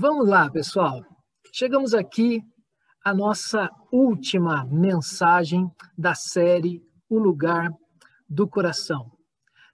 Vamos 0.00 0.28
lá, 0.28 0.48
pessoal. 0.48 1.04
Chegamos 1.52 1.92
aqui 1.92 2.40
à 3.04 3.12
nossa 3.12 3.68
última 3.90 4.64
mensagem 4.66 5.68
da 5.98 6.14
série 6.14 6.80
O 7.08 7.18
Lugar 7.18 7.72
do 8.28 8.46
Coração. 8.46 9.10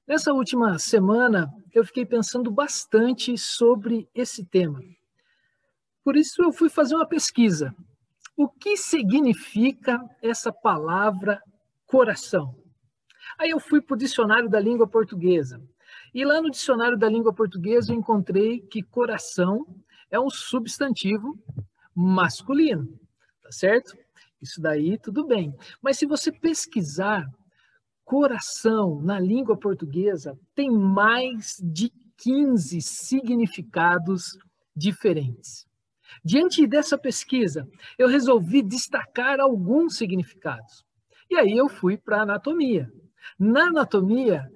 Nessa 0.08 0.32
última 0.32 0.79
semana, 0.79 1.52
eu 1.74 1.84
fiquei 1.84 2.06
pensando 2.06 2.50
bastante 2.50 3.37
sobre 3.37 4.08
esse 4.14 4.46
tema. 4.46 4.80
Por 6.02 6.16
isso, 6.16 6.43
eu 6.43 6.54
fui 6.54 6.70
fazer 6.70 6.95
uma 6.95 7.06
pesquisa. 7.06 7.75
O 8.34 8.48
que 8.48 8.79
significa 8.79 10.02
essa 10.22 10.50
palavra 10.50 11.38
coração? 11.84 12.56
Aí 13.38 13.50
eu 13.50 13.61
fui 13.61 13.82
para 13.82 13.93
o 13.93 13.98
dicionário 13.98 14.48
da 14.48 14.59
língua 14.59 14.86
portuguesa. 14.86 15.61
E 16.14 16.25
lá 16.25 16.41
no 16.41 16.50
dicionário 16.50 16.96
da 16.96 17.11
língua 17.11 17.34
portuguesa 17.34 17.93
eu 17.93 17.98
encontrei 17.98 18.61
que 18.61 18.82
coração 18.82 19.66
é 20.15 20.21
um 20.21 20.31
substantivo 20.31 21.37
masculino, 21.93 22.86
tá 23.43 23.50
certo? 23.50 23.96
Isso 24.41 24.61
daí 24.61 24.96
tudo 24.96 25.27
bem. 25.27 25.53
Mas 25.82 25.99
se 25.99 26.07
você 26.07 26.31
pesquisar 26.31 27.29
coração 28.05 29.00
na 29.03 29.19
língua 29.19 29.57
portuguesa, 29.57 30.39
tem 30.55 30.71
mais 30.71 31.57
de 31.61 31.93
15 32.19 32.81
significados 32.81 34.39
diferentes. 34.77 35.67
Diante 36.25 36.64
dessa 36.64 36.97
pesquisa, 36.97 37.69
eu 37.98 38.06
resolvi 38.06 38.62
destacar 38.62 39.41
alguns 39.41 39.97
significados. 39.97 40.84
E 41.28 41.34
aí 41.36 41.56
eu 41.56 41.69
fui 41.69 41.97
para 41.97 42.19
a 42.19 42.22
anatomia. 42.22 42.89
Na 43.36 43.64
anatomia, 43.64 44.48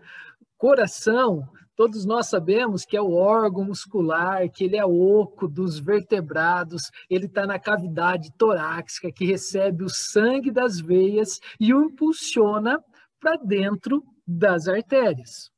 coração, 0.57 1.49
todos 1.79 2.05
nós 2.05 2.27
sabemos 2.27 2.85
que 2.85 2.97
é 2.97 3.01
o 3.01 3.13
órgão 3.13 3.65
muscular, 3.65 4.51
que 4.51 4.65
ele 4.65 4.77
é 4.77 4.85
oco 4.85 5.47
dos 5.47 5.79
vertebrados, 5.79 6.91
ele 7.09 7.27
está 7.27 7.47
na 7.47 7.57
cavidade 7.57 8.33
torácica, 8.37 9.13
que 9.13 9.25
recebe 9.25 9.85
o 9.85 9.89
sangue 9.89 10.51
das 10.51 10.81
veias 10.81 11.39
e 11.61 11.73
o 11.73 11.85
impulsiona 11.85 12.83
para 13.21 13.37
dentro 13.37 14.03
das 14.27 14.67
artérias. 14.67 15.53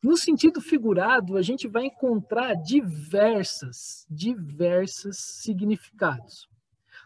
No 0.00 0.16
sentido 0.16 0.60
figurado, 0.60 1.36
a 1.36 1.42
gente 1.42 1.66
vai 1.66 1.86
encontrar 1.86 2.54
diversas, 2.54 4.06
diversas 4.08 5.16
significados. 5.42 6.48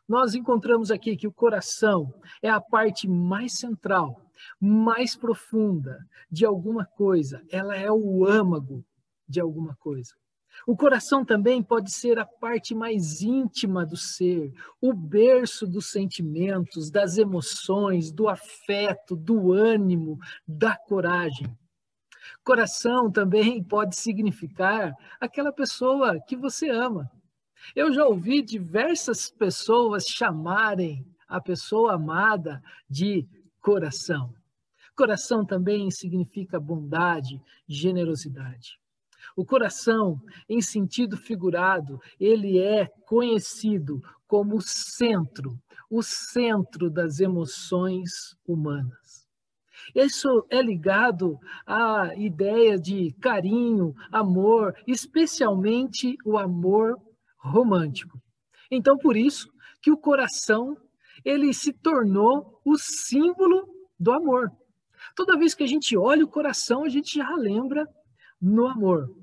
Nós 0.06 0.34
encontramos 0.34 0.90
aqui 0.90 1.16
que 1.16 1.26
o 1.26 1.32
coração 1.32 2.12
é 2.42 2.50
a 2.50 2.60
parte 2.60 3.08
mais 3.08 3.54
central, 3.58 4.27
mais 4.60 5.16
profunda 5.16 5.98
de 6.30 6.44
alguma 6.44 6.84
coisa, 6.84 7.42
ela 7.50 7.76
é 7.76 7.90
o 7.90 8.26
âmago 8.26 8.84
de 9.28 9.40
alguma 9.40 9.74
coisa. 9.76 10.14
O 10.66 10.76
coração 10.76 11.24
também 11.24 11.62
pode 11.62 11.92
ser 11.92 12.18
a 12.18 12.26
parte 12.26 12.74
mais 12.74 13.22
íntima 13.22 13.86
do 13.86 13.96
ser, 13.96 14.52
o 14.80 14.92
berço 14.92 15.66
dos 15.66 15.90
sentimentos, 15.90 16.90
das 16.90 17.16
emoções, 17.16 18.10
do 18.10 18.28
afeto, 18.28 19.14
do 19.14 19.52
ânimo, 19.52 20.18
da 20.46 20.76
coragem. 20.76 21.46
Coração 22.44 23.10
também 23.10 23.62
pode 23.62 23.96
significar 23.96 24.94
aquela 25.20 25.52
pessoa 25.52 26.20
que 26.26 26.36
você 26.36 26.68
ama. 26.68 27.10
Eu 27.74 27.92
já 27.92 28.06
ouvi 28.06 28.42
diversas 28.42 29.30
pessoas 29.30 30.04
chamarem 30.04 31.06
a 31.26 31.40
pessoa 31.40 31.94
amada 31.94 32.62
de 32.88 33.28
coração. 33.60 34.34
Coração 34.96 35.44
também 35.44 35.90
significa 35.90 36.58
bondade, 36.58 37.40
generosidade. 37.68 38.78
O 39.36 39.44
coração, 39.44 40.20
em 40.48 40.60
sentido 40.60 41.16
figurado, 41.16 42.00
ele 42.18 42.58
é 42.58 42.86
conhecido 43.06 44.02
como 44.26 44.56
o 44.56 44.60
centro, 44.60 45.56
o 45.88 46.02
centro 46.02 46.90
das 46.90 47.20
emoções 47.20 48.36
humanas. 48.46 49.28
Isso 49.94 50.44
é 50.50 50.60
ligado 50.60 51.38
à 51.66 52.14
ideia 52.16 52.78
de 52.78 53.12
carinho, 53.20 53.94
amor, 54.10 54.74
especialmente 54.86 56.16
o 56.24 56.36
amor 56.36 56.96
romântico. 57.38 58.20
Então, 58.70 58.98
por 58.98 59.16
isso 59.16 59.48
que 59.80 59.90
o 59.90 59.96
coração 59.96 60.76
ele 61.28 61.52
se 61.52 61.74
tornou 61.74 62.58
o 62.64 62.78
símbolo 62.78 63.68
do 64.00 64.12
amor. 64.12 64.50
Toda 65.14 65.36
vez 65.36 65.54
que 65.54 65.62
a 65.62 65.66
gente 65.66 65.94
olha 65.94 66.24
o 66.24 66.28
coração, 66.28 66.84
a 66.84 66.88
gente 66.88 67.18
já 67.18 67.34
lembra 67.36 67.86
no 68.40 68.66
amor. 68.66 69.14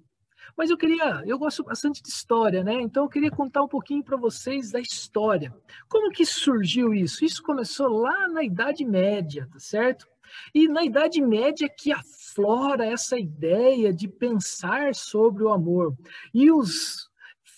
Mas 0.56 0.70
eu 0.70 0.78
queria, 0.78 1.24
eu 1.26 1.40
gosto 1.40 1.64
bastante 1.64 2.04
de 2.04 2.10
história, 2.10 2.64
né? 2.64 2.80
Então 2.80 3.04
eu 3.04 3.10
queria 3.10 3.32
contar 3.32 3.64
um 3.64 3.68
pouquinho 3.68 4.04
para 4.04 4.16
vocês 4.18 4.72
da 4.72 4.80
história. 4.80 5.54
Como 5.90 6.12
que 6.12 6.26
surgiu 6.26 6.94
isso? 6.94 7.26
Isso 7.26 7.42
começou 7.42 7.88
lá 7.88 8.28
na 8.28 8.44
Idade 8.44 8.86
Média, 8.86 9.50
tá 9.52 9.60
certo? 9.60 10.08
E 10.54 10.68
na 10.68 10.84
Idade 10.84 11.20
Média 11.22 11.68
que 11.68 11.92
aflora 11.92 12.86
essa 12.86 13.18
ideia 13.18 13.92
de 13.92 14.08
pensar 14.08 14.94
sobre 14.94 15.44
o 15.44 15.50
amor. 15.50 15.96
E 16.34 16.52
os 16.52 17.10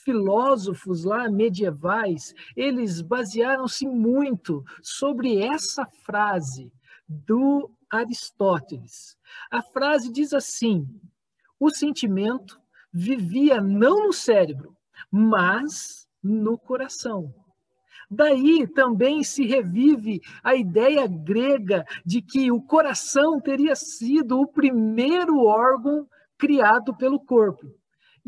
filósofos 0.08 1.04
lá 1.04 1.30
medievais, 1.30 2.34
eles 2.56 3.02
basearam-se 3.02 3.86
muito 3.86 4.64
sobre 4.82 5.44
essa 5.44 5.86
frase 6.06 6.72
do 7.06 7.70
Aristóteles. 7.90 9.18
A 9.52 9.62
frase 9.62 10.10
diz 10.10 10.34
assim: 10.34 10.88
o 11.60 11.70
sentimento 11.70 12.58
vivia 12.90 13.60
não 13.60 14.08
no 14.08 14.14
cérebro, 14.14 14.78
mas 15.12 16.08
no 16.24 16.58
coração. 16.58 17.34
Daí 18.10 18.66
também 18.66 19.26
se 19.26 19.46
revive 19.46 20.22
a 20.42 20.56
ideia 20.56 21.06
grega 21.06 21.84
de 22.06 22.22
que 22.22 22.50
o 22.50 22.62
coração 22.62 23.42
teria 23.42 23.76
sido 23.76 24.40
o 24.40 24.48
primeiro 24.48 25.44
órgão 25.44 26.08
criado 26.38 26.96
pelo 26.96 27.20
corpo. 27.20 27.76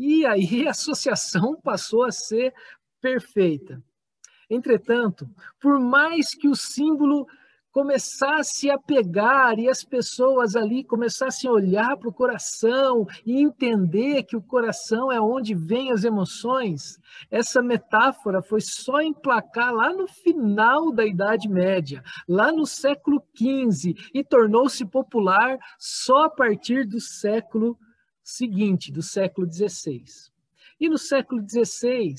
E 0.00 0.24
aí 0.24 0.66
a 0.66 0.70
associação 0.70 1.60
passou 1.62 2.04
a 2.04 2.10
ser 2.10 2.54
perfeita. 3.02 3.82
Entretanto, 4.48 5.28
por 5.60 5.78
mais 5.78 6.34
que 6.34 6.48
o 6.48 6.56
símbolo 6.56 7.26
começasse 7.70 8.68
a 8.68 8.76
pegar 8.76 9.58
e 9.58 9.68
as 9.68 9.84
pessoas 9.84 10.56
ali 10.56 10.82
começassem 10.82 11.48
a 11.48 11.52
olhar 11.52 11.96
para 11.96 12.08
o 12.08 12.12
coração 12.12 13.06
e 13.24 13.40
entender 13.40 14.24
que 14.24 14.36
o 14.36 14.42
coração 14.42 15.12
é 15.12 15.20
onde 15.20 15.54
vêm 15.54 15.92
as 15.92 16.02
emoções, 16.02 16.98
essa 17.30 17.62
metáfora 17.62 18.42
foi 18.42 18.60
só 18.60 19.00
emplacar 19.00 19.72
lá 19.72 19.92
no 19.92 20.08
final 20.08 20.90
da 20.90 21.06
Idade 21.06 21.48
Média, 21.48 22.02
lá 22.26 22.50
no 22.50 22.66
século 22.66 23.22
XV, 23.36 23.94
e 24.12 24.24
tornou-se 24.24 24.84
popular 24.86 25.56
só 25.78 26.24
a 26.24 26.30
partir 26.30 26.84
do 26.88 27.00
século 27.00 27.78
seguinte, 28.30 28.92
do 28.92 29.02
século 29.02 29.50
XVI. 29.50 30.04
E 30.80 30.88
no 30.88 30.96
século 30.96 31.44
XVI, 31.46 32.14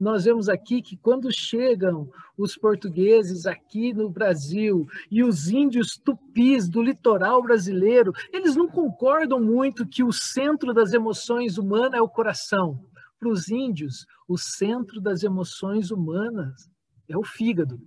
nós 0.00 0.24
vemos 0.24 0.48
aqui 0.48 0.80
que 0.80 0.96
quando 0.96 1.30
chegam 1.30 2.10
os 2.36 2.56
portugueses 2.56 3.44
aqui 3.44 3.92
no 3.92 4.08
Brasil 4.08 4.86
e 5.10 5.22
os 5.22 5.48
índios 5.50 5.98
tupis 6.02 6.66
do 6.66 6.82
litoral 6.82 7.42
brasileiro, 7.42 8.14
eles 8.32 8.56
não 8.56 8.68
concordam 8.68 9.38
muito 9.38 9.86
que 9.86 10.02
o 10.02 10.12
centro 10.12 10.72
das 10.72 10.94
emoções 10.94 11.58
humanas 11.58 11.98
é 11.98 12.00
o 12.00 12.08
coração. 12.08 12.82
Para 13.20 13.28
os 13.28 13.50
índios, 13.50 14.06
o 14.26 14.38
centro 14.38 14.98
das 14.98 15.22
emoções 15.22 15.90
humanas 15.90 16.70
é 17.06 17.18
o 17.18 17.22
fígado. 17.22 17.78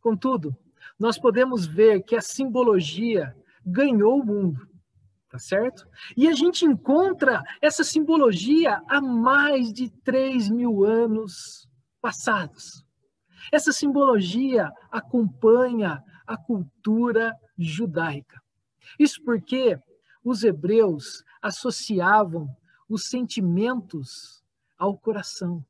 Contudo, 0.00 0.56
nós 0.98 1.18
podemos 1.18 1.66
ver 1.66 2.02
que 2.04 2.16
a 2.16 2.22
simbologia 2.22 3.36
ganhou 3.66 4.18
o 4.18 4.24
mundo 4.24 4.75
tá 5.36 5.38
certo? 5.38 5.86
E 6.16 6.26
a 6.28 6.32
gente 6.32 6.64
encontra 6.64 7.42
essa 7.60 7.84
simbologia 7.84 8.82
há 8.88 9.02
mais 9.02 9.70
de 9.70 9.90
3 10.02 10.48
mil 10.48 10.82
anos 10.82 11.68
passados. 12.00 12.82
Essa 13.52 13.70
simbologia 13.70 14.72
acompanha 14.90 16.02
a 16.26 16.38
cultura 16.38 17.34
judaica. 17.58 18.40
Isso 18.98 19.22
porque 19.24 19.78
os 20.24 20.42
hebreus 20.42 21.22
associavam 21.42 22.48
os 22.88 23.08
sentimentos 23.08 24.42
ao 24.78 24.96
coração. 24.96 25.62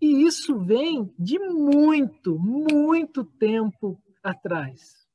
E 0.00 0.26
isso 0.26 0.58
vem 0.58 1.10
de 1.18 1.38
muito, 1.38 2.38
muito 2.38 3.24
tempo 3.24 3.98
atrás. 4.22 5.06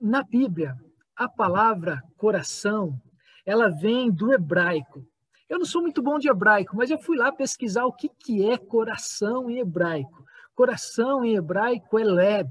Na 0.00 0.22
Bíblia, 0.22 0.74
a 1.16 1.28
palavra 1.28 2.02
coração, 2.16 3.00
ela 3.44 3.68
vem 3.68 4.10
do 4.10 4.32
hebraico. 4.32 5.06
Eu 5.48 5.58
não 5.58 5.64
sou 5.64 5.80
muito 5.80 6.02
bom 6.02 6.18
de 6.18 6.28
hebraico, 6.28 6.76
mas 6.76 6.90
eu 6.90 6.98
fui 6.98 7.16
lá 7.16 7.32
pesquisar 7.32 7.86
o 7.86 7.92
que, 7.92 8.08
que 8.08 8.44
é 8.48 8.58
coração 8.58 9.48
em 9.48 9.58
hebraico. 9.58 10.24
Coração 10.54 11.24
em 11.24 11.36
hebraico 11.36 11.98
é 11.98 12.04
leb. 12.04 12.50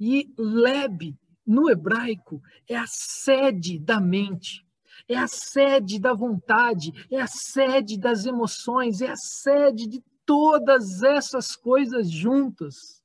E 0.00 0.32
leb, 0.38 1.14
no 1.46 1.68
hebraico, 1.68 2.40
é 2.68 2.76
a 2.76 2.86
sede 2.86 3.78
da 3.78 4.00
mente. 4.00 4.64
é 5.08 5.16
a 5.16 5.28
sede 5.28 6.00
da 6.00 6.12
vontade, 6.12 6.92
é 7.10 7.20
a 7.20 7.26
sede 7.28 7.96
das 7.98 8.24
emoções, 8.24 9.00
é 9.00 9.10
a 9.10 9.16
sede 9.16 9.86
de 9.86 10.02
todas 10.24 11.02
essas 11.02 11.54
coisas 11.54 12.10
juntas. 12.10 12.95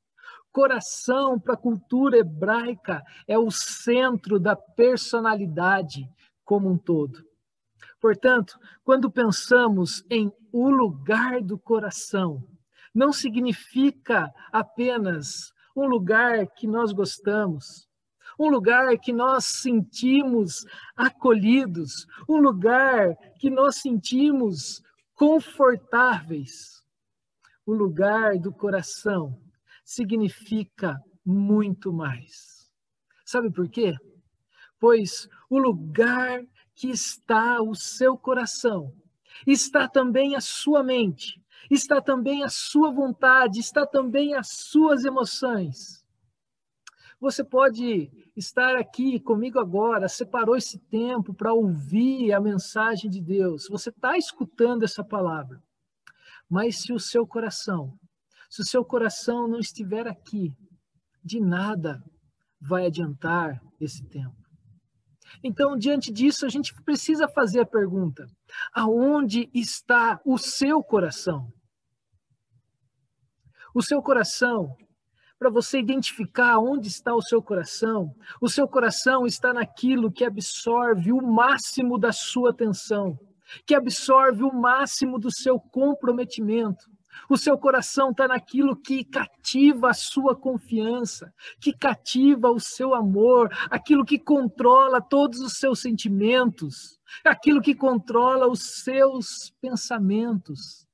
Coração, 0.51 1.39
para 1.39 1.53
a 1.53 1.57
cultura 1.57 2.17
hebraica, 2.17 3.01
é 3.27 3.37
o 3.37 3.49
centro 3.49 4.39
da 4.39 4.55
personalidade 4.55 6.09
como 6.43 6.69
um 6.69 6.77
todo. 6.77 7.25
Portanto, 7.99 8.59
quando 8.83 9.09
pensamos 9.09 10.03
em 10.09 10.31
o 10.51 10.69
lugar 10.69 11.41
do 11.41 11.57
coração, 11.57 12.43
não 12.93 13.13
significa 13.13 14.29
apenas 14.51 15.53
um 15.75 15.85
lugar 15.85 16.47
que 16.47 16.67
nós 16.67 16.91
gostamos, 16.91 17.87
um 18.37 18.49
lugar 18.49 18.97
que 18.97 19.13
nós 19.13 19.45
sentimos 19.45 20.65
acolhidos, 20.95 22.05
um 22.27 22.37
lugar 22.37 23.15
que 23.39 23.49
nós 23.49 23.77
sentimos 23.77 24.81
confortáveis. 25.13 26.81
O 27.65 27.73
lugar 27.73 28.39
do 28.39 28.51
coração 28.51 29.39
significa 29.91 30.97
muito 31.25 31.91
mais. 31.91 32.71
Sabe 33.25 33.51
por 33.51 33.67
quê? 33.67 33.93
Pois 34.79 35.27
o 35.49 35.57
lugar 35.57 36.41
que 36.73 36.89
está 36.89 37.61
o 37.61 37.75
seu 37.75 38.17
coração 38.17 38.93
está 39.45 39.89
também 39.89 40.35
a 40.35 40.41
sua 40.41 40.81
mente, 40.81 41.43
está 41.69 42.01
também 42.01 42.41
a 42.43 42.49
sua 42.49 42.89
vontade, 42.89 43.59
está 43.59 43.85
também 43.85 44.33
as 44.33 44.47
suas 44.47 45.03
emoções. 45.03 46.05
Você 47.19 47.43
pode 47.43 48.09
estar 48.35 48.77
aqui 48.77 49.19
comigo 49.19 49.59
agora, 49.59 50.07
separou 50.07 50.55
esse 50.55 50.79
tempo 50.79 51.33
para 51.33 51.53
ouvir 51.53 52.31
a 52.31 52.39
mensagem 52.39 53.09
de 53.09 53.19
Deus, 53.19 53.67
você 53.69 53.89
está 53.89 54.17
escutando 54.17 54.83
essa 54.83 55.03
palavra. 55.03 55.61
Mas 56.49 56.81
se 56.81 56.93
o 56.93 56.99
seu 56.99 57.27
coração, 57.27 57.99
se 58.51 58.61
o 58.61 58.65
seu 58.65 58.83
coração 58.83 59.47
não 59.47 59.59
estiver 59.59 60.05
aqui, 60.05 60.53
de 61.23 61.39
nada 61.39 62.03
vai 62.59 62.85
adiantar 62.85 63.61
esse 63.79 64.05
tempo. 64.09 64.35
Então, 65.41 65.77
diante 65.77 66.11
disso, 66.11 66.45
a 66.45 66.49
gente 66.49 66.73
precisa 66.83 67.29
fazer 67.29 67.61
a 67.61 67.65
pergunta: 67.65 68.25
aonde 68.73 69.49
está 69.53 70.19
o 70.25 70.37
seu 70.37 70.83
coração? 70.83 71.47
O 73.73 73.81
seu 73.81 74.01
coração, 74.01 74.75
para 75.39 75.49
você 75.49 75.79
identificar 75.79 76.59
onde 76.59 76.89
está 76.89 77.15
o 77.15 77.21
seu 77.21 77.41
coração, 77.41 78.13
o 78.41 78.49
seu 78.49 78.67
coração 78.67 79.25
está 79.25 79.53
naquilo 79.53 80.11
que 80.11 80.25
absorve 80.25 81.13
o 81.13 81.21
máximo 81.21 81.97
da 81.97 82.11
sua 82.11 82.49
atenção, 82.49 83.17
que 83.65 83.73
absorve 83.73 84.43
o 84.43 84.53
máximo 84.53 85.17
do 85.17 85.31
seu 85.31 85.57
comprometimento. 85.57 86.90
O 87.29 87.37
seu 87.37 87.57
coração 87.57 88.11
está 88.11 88.27
naquilo 88.27 88.75
que 88.75 89.03
cativa 89.03 89.89
a 89.89 89.93
sua 89.93 90.35
confiança, 90.35 91.33
que 91.59 91.73
cativa 91.73 92.49
o 92.49 92.59
seu 92.59 92.93
amor, 92.93 93.49
aquilo 93.69 94.05
que 94.05 94.19
controla 94.19 95.01
todos 95.01 95.39
os 95.39 95.53
seus 95.53 95.79
sentimentos, 95.79 96.99
aquilo 97.23 97.61
que 97.61 97.75
controla 97.75 98.47
os 98.47 98.83
seus 98.83 99.51
pensamentos, 99.61 100.85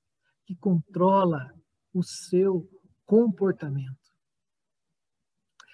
que 0.46 0.56
controla 0.56 1.52
o 1.94 2.04
seu 2.04 2.69
comportamento. 3.06 3.98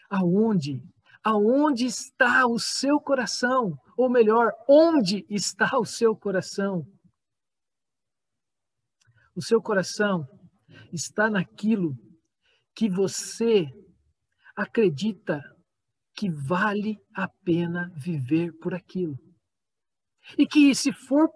Aonde? 0.10 0.82
Aonde 1.24 1.86
está 1.86 2.46
o 2.46 2.60
seu 2.60 3.00
coração? 3.00 3.78
Ou 3.98 4.10
melhor, 4.10 4.54
onde 4.68 5.26
está 5.30 5.78
o 5.78 5.86
seu 5.86 6.16
coração? 6.16 6.86
O 9.36 9.42
seu 9.42 9.62
coração 9.62 10.28
está 10.94 11.30
naquilo 11.30 11.98
que 12.76 12.88
você 12.88 13.68
acredita 14.56 15.42
que 16.16 16.30
vale 16.30 17.02
a 17.14 17.28
pena 17.28 17.92
viver 17.96 18.54
por 18.60 18.74
aquilo. 18.74 19.18
E 20.38 20.46
que, 20.46 20.74
se 20.76 20.94
for 20.94 21.30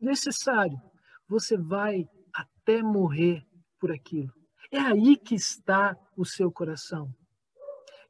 necessário, 0.00 0.80
você 1.28 1.56
vai 1.56 2.08
até 2.32 2.82
morrer 2.82 3.44
por 3.78 3.90
aquilo. 3.90 4.32
É 4.70 4.78
aí 4.78 5.16
que 5.16 5.34
está 5.34 5.96
o 6.16 6.24
seu 6.24 6.50
coração. 6.50 7.12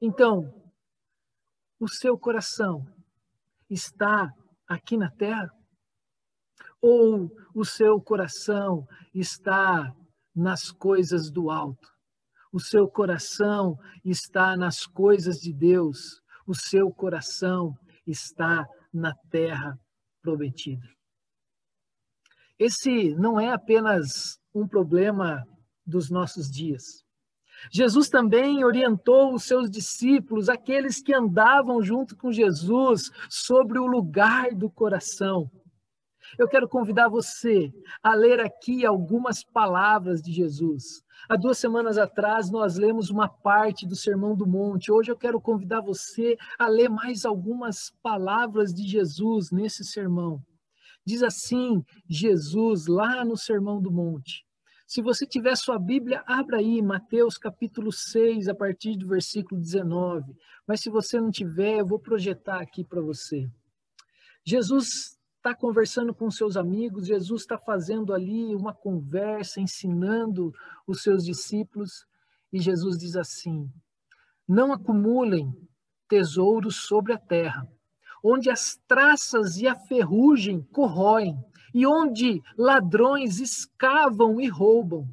Então, 0.00 0.52
o 1.80 1.88
seu 1.88 2.18
coração 2.18 2.86
está 3.68 4.30
aqui 4.68 4.96
na 4.96 5.10
terra? 5.10 5.50
Ou 6.80 7.30
o 7.54 7.64
seu 7.64 8.00
coração 8.00 8.86
está 9.14 9.94
nas 10.34 10.70
coisas 10.70 11.30
do 11.30 11.50
alto? 11.50 11.88
O 12.52 12.60
seu 12.60 12.88
coração 12.88 13.78
está 14.04 14.56
nas 14.56 14.86
coisas 14.86 15.36
de 15.36 15.52
Deus? 15.52 16.20
O 16.46 16.54
seu 16.54 16.90
coração 16.90 17.74
está 18.06 18.66
na 18.92 19.14
terra 19.30 19.78
prometida? 20.22 20.86
Esse 22.58 23.14
não 23.14 23.38
é 23.38 23.52
apenas 23.52 24.38
um 24.54 24.66
problema 24.66 25.44
dos 25.84 26.10
nossos 26.10 26.50
dias. 26.50 27.04
Jesus 27.70 28.08
também 28.08 28.64
orientou 28.64 29.34
os 29.34 29.44
seus 29.44 29.70
discípulos, 29.70 30.48
aqueles 30.48 31.02
que 31.02 31.14
andavam 31.14 31.82
junto 31.82 32.16
com 32.16 32.32
Jesus, 32.32 33.10
sobre 33.28 33.78
o 33.78 33.86
lugar 33.86 34.54
do 34.54 34.70
coração. 34.70 35.50
Eu 36.38 36.48
quero 36.48 36.68
convidar 36.68 37.08
você 37.08 37.72
a 38.02 38.14
ler 38.14 38.40
aqui 38.40 38.84
algumas 38.84 39.44
palavras 39.44 40.20
de 40.20 40.32
Jesus. 40.32 41.02
Há 41.28 41.36
duas 41.36 41.58
semanas 41.58 41.98
atrás 41.98 42.50
nós 42.50 42.76
lemos 42.76 43.10
uma 43.10 43.28
parte 43.28 43.86
do 43.86 43.96
Sermão 43.96 44.36
do 44.36 44.46
Monte. 44.46 44.92
Hoje 44.92 45.10
eu 45.10 45.16
quero 45.16 45.40
convidar 45.40 45.80
você 45.80 46.36
a 46.58 46.68
ler 46.68 46.88
mais 46.88 47.24
algumas 47.24 47.90
palavras 48.02 48.72
de 48.72 48.86
Jesus 48.86 49.50
nesse 49.50 49.84
sermão. 49.84 50.40
Diz 51.04 51.22
assim 51.22 51.84
Jesus 52.08 52.86
lá 52.86 53.24
no 53.24 53.36
Sermão 53.36 53.80
do 53.80 53.90
Monte: 53.90 54.44
se 54.86 55.02
você 55.02 55.26
tiver 55.26 55.56
sua 55.56 55.80
Bíblia, 55.80 56.22
abra 56.26 56.58
aí 56.58 56.80
Mateus 56.80 57.36
capítulo 57.36 57.90
6, 57.90 58.48
a 58.48 58.54
partir 58.54 58.96
do 58.96 59.08
versículo 59.08 59.60
19. 59.60 60.32
Mas 60.66 60.80
se 60.80 60.88
você 60.88 61.20
não 61.20 61.30
tiver, 61.30 61.80
eu 61.80 61.86
vou 61.86 61.98
projetar 61.98 62.60
aqui 62.60 62.84
para 62.84 63.00
você. 63.00 63.50
Jesus 64.44 65.15
está 65.46 65.54
conversando 65.54 66.12
com 66.12 66.28
seus 66.28 66.56
amigos, 66.56 67.06
Jesus 67.06 67.42
está 67.42 67.56
fazendo 67.56 68.12
ali 68.12 68.52
uma 68.52 68.74
conversa, 68.74 69.60
ensinando 69.60 70.52
os 70.84 71.04
seus 71.04 71.24
discípulos, 71.24 72.04
e 72.52 72.58
Jesus 72.58 72.98
diz 72.98 73.14
assim: 73.14 73.70
Não 74.48 74.72
acumulem 74.72 75.54
tesouros 76.08 76.84
sobre 76.84 77.12
a 77.12 77.18
terra, 77.18 77.64
onde 78.24 78.50
as 78.50 78.76
traças 78.88 79.56
e 79.58 79.68
a 79.68 79.76
ferrugem 79.76 80.62
corroem, 80.72 81.38
e 81.72 81.86
onde 81.86 82.42
ladrões 82.58 83.38
escavam 83.38 84.40
e 84.40 84.48
roubam. 84.48 85.08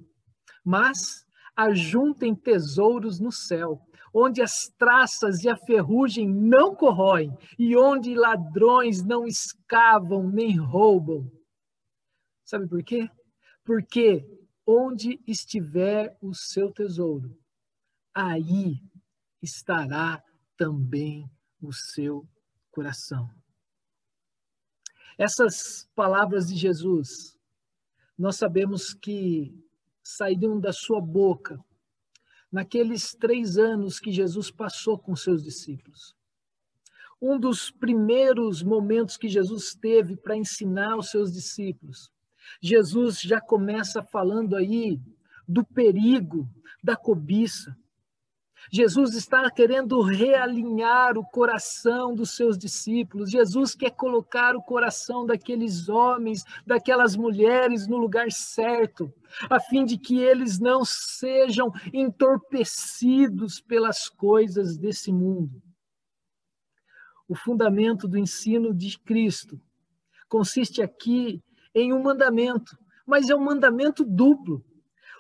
Mas 0.65 1.27
ajuntem 1.55 2.33
tesouros 2.33 3.19
no 3.19 3.31
céu, 3.31 3.79
onde 4.13 4.41
as 4.41 4.67
traças 4.77 5.43
e 5.43 5.49
a 5.49 5.57
ferrugem 5.57 6.29
não 6.29 6.75
corroem, 6.75 7.35
e 7.57 7.75
onde 7.75 8.13
ladrões 8.13 9.03
não 9.03 9.25
escavam 9.25 10.29
nem 10.29 10.55
roubam. 10.55 11.31
Sabe 12.45 12.67
por 12.67 12.83
quê? 12.83 13.09
Porque 13.63 14.23
onde 14.65 15.19
estiver 15.25 16.15
o 16.21 16.33
seu 16.33 16.71
tesouro, 16.71 17.35
aí 18.13 18.79
estará 19.41 20.23
também 20.55 21.29
o 21.61 21.73
seu 21.73 22.27
coração. 22.71 23.29
Essas 25.17 25.89
palavras 25.95 26.47
de 26.47 26.55
Jesus, 26.55 27.37
nós 28.17 28.37
sabemos 28.37 28.93
que 28.93 29.53
saíram 30.03 30.59
da 30.59 30.71
sua 30.71 31.01
boca 31.01 31.63
naqueles 32.53 33.15
três 33.15 33.57
anos 33.57 33.99
que 33.99 34.11
Jesus 34.11 34.51
passou 34.51 34.99
com 34.99 35.15
seus 35.15 35.43
discípulos. 35.43 36.15
Um 37.19 37.39
dos 37.39 37.71
primeiros 37.71 38.61
momentos 38.61 39.17
que 39.17 39.27
Jesus 39.27 39.73
teve 39.73 40.15
para 40.15 40.37
ensinar 40.37 40.95
os 40.95 41.09
seus 41.09 41.33
discípulos, 41.33 42.11
Jesus 42.61 43.19
já 43.19 43.41
começa 43.41 44.03
falando 44.03 44.55
aí 44.55 45.01
do 45.47 45.63
perigo 45.63 46.47
da 46.83 46.95
cobiça, 46.95 47.75
Jesus 48.71 49.15
está 49.15 49.49
querendo 49.51 50.01
realinhar 50.01 51.17
o 51.17 51.25
coração 51.25 52.15
dos 52.15 52.35
seus 52.35 52.57
discípulos. 52.57 53.29
Jesus 53.29 53.75
quer 53.75 53.91
colocar 53.91 54.55
o 54.55 54.63
coração 54.63 55.25
daqueles 55.25 55.89
homens, 55.89 56.43
daquelas 56.65 57.15
mulheres 57.15 57.87
no 57.87 57.97
lugar 57.97 58.31
certo, 58.31 59.13
a 59.49 59.59
fim 59.59 59.85
de 59.85 59.97
que 59.97 60.19
eles 60.19 60.59
não 60.59 60.83
sejam 60.85 61.71
entorpecidos 61.93 63.59
pelas 63.61 64.09
coisas 64.09 64.77
desse 64.77 65.11
mundo. 65.11 65.61
o 67.27 67.35
fundamento 67.35 68.07
do 68.07 68.17
ensino 68.17 68.73
de 68.73 68.99
Cristo 68.99 69.59
consiste 70.27 70.81
aqui 70.81 71.41
em 71.73 71.93
um 71.93 72.01
mandamento, 72.01 72.77
mas 73.05 73.29
é 73.29 73.35
um 73.35 73.43
mandamento 73.43 74.03
duplo. 74.03 74.63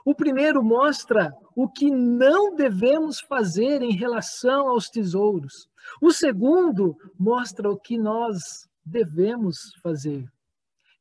O 0.05 0.13
primeiro 0.13 0.63
mostra 0.63 1.31
o 1.55 1.69
que 1.69 1.89
não 1.89 2.55
devemos 2.55 3.19
fazer 3.21 3.81
em 3.81 3.93
relação 3.93 4.67
aos 4.67 4.89
tesouros. 4.89 5.67
O 6.01 6.11
segundo 6.11 6.95
mostra 7.17 7.69
o 7.69 7.77
que 7.77 7.97
nós 7.97 8.67
devemos 8.85 9.73
fazer. 9.81 10.25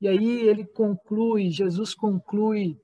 E 0.00 0.08
aí 0.08 0.40
ele 0.42 0.64
conclui, 0.64 1.50
Jesus 1.50 1.94
conclui 1.94 2.76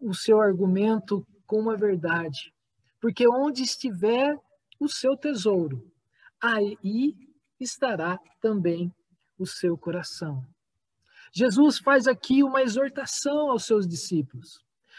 o 0.00 0.14
seu 0.14 0.40
argumento 0.40 1.26
com 1.46 1.60
uma 1.60 1.76
verdade. 1.76 2.52
Porque 3.00 3.26
onde 3.28 3.62
estiver 3.62 4.36
o 4.78 4.88
seu 4.88 5.16
tesouro, 5.16 5.90
aí 6.40 7.14
estará 7.58 8.18
também 8.40 8.92
o 9.38 9.46
seu 9.46 9.76
coração. 9.76 10.44
Jesus 11.32 11.78
faz 11.78 12.06
aqui 12.06 12.42
uma 12.42 12.62
exortação 12.62 13.50
aos 13.50 13.64
seus 13.64 13.86
discípulos. 13.86 14.58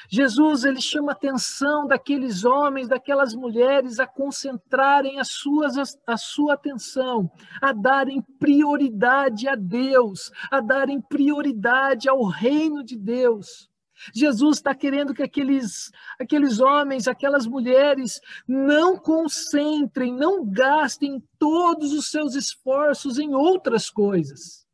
Jesus 0.09 0.63
ele 0.63 0.81
chama 0.81 1.11
a 1.11 1.13
atenção 1.13 1.87
daqueles 1.87 2.43
homens, 2.43 2.87
daquelas 2.87 3.33
mulheres 3.33 3.99
a 3.99 4.07
concentrarem 4.07 5.19
as 5.19 5.29
suas, 5.29 5.97
a 6.05 6.17
sua 6.17 6.53
atenção, 6.53 7.31
a 7.61 7.71
darem 7.71 8.21
prioridade 8.39 9.47
a 9.47 9.55
Deus, 9.55 10.31
a 10.49 10.59
darem 10.59 10.99
prioridade 11.01 12.09
ao 12.09 12.23
reino 12.25 12.83
de 12.83 12.97
Deus. 12.97 13.69
Jesus 14.13 14.57
está 14.57 14.73
querendo 14.73 15.13
que 15.13 15.21
aqueles, 15.21 15.91
aqueles 16.19 16.59
homens, 16.59 17.07
aquelas 17.07 17.45
mulheres 17.45 18.19
não 18.47 18.97
concentrem, 18.97 20.11
não 20.11 20.43
gastem 20.43 21.23
todos 21.37 21.93
os 21.93 22.09
seus 22.09 22.33
esforços 22.33 23.19
em 23.19 23.35
outras 23.35 23.91
coisas. 23.91 24.65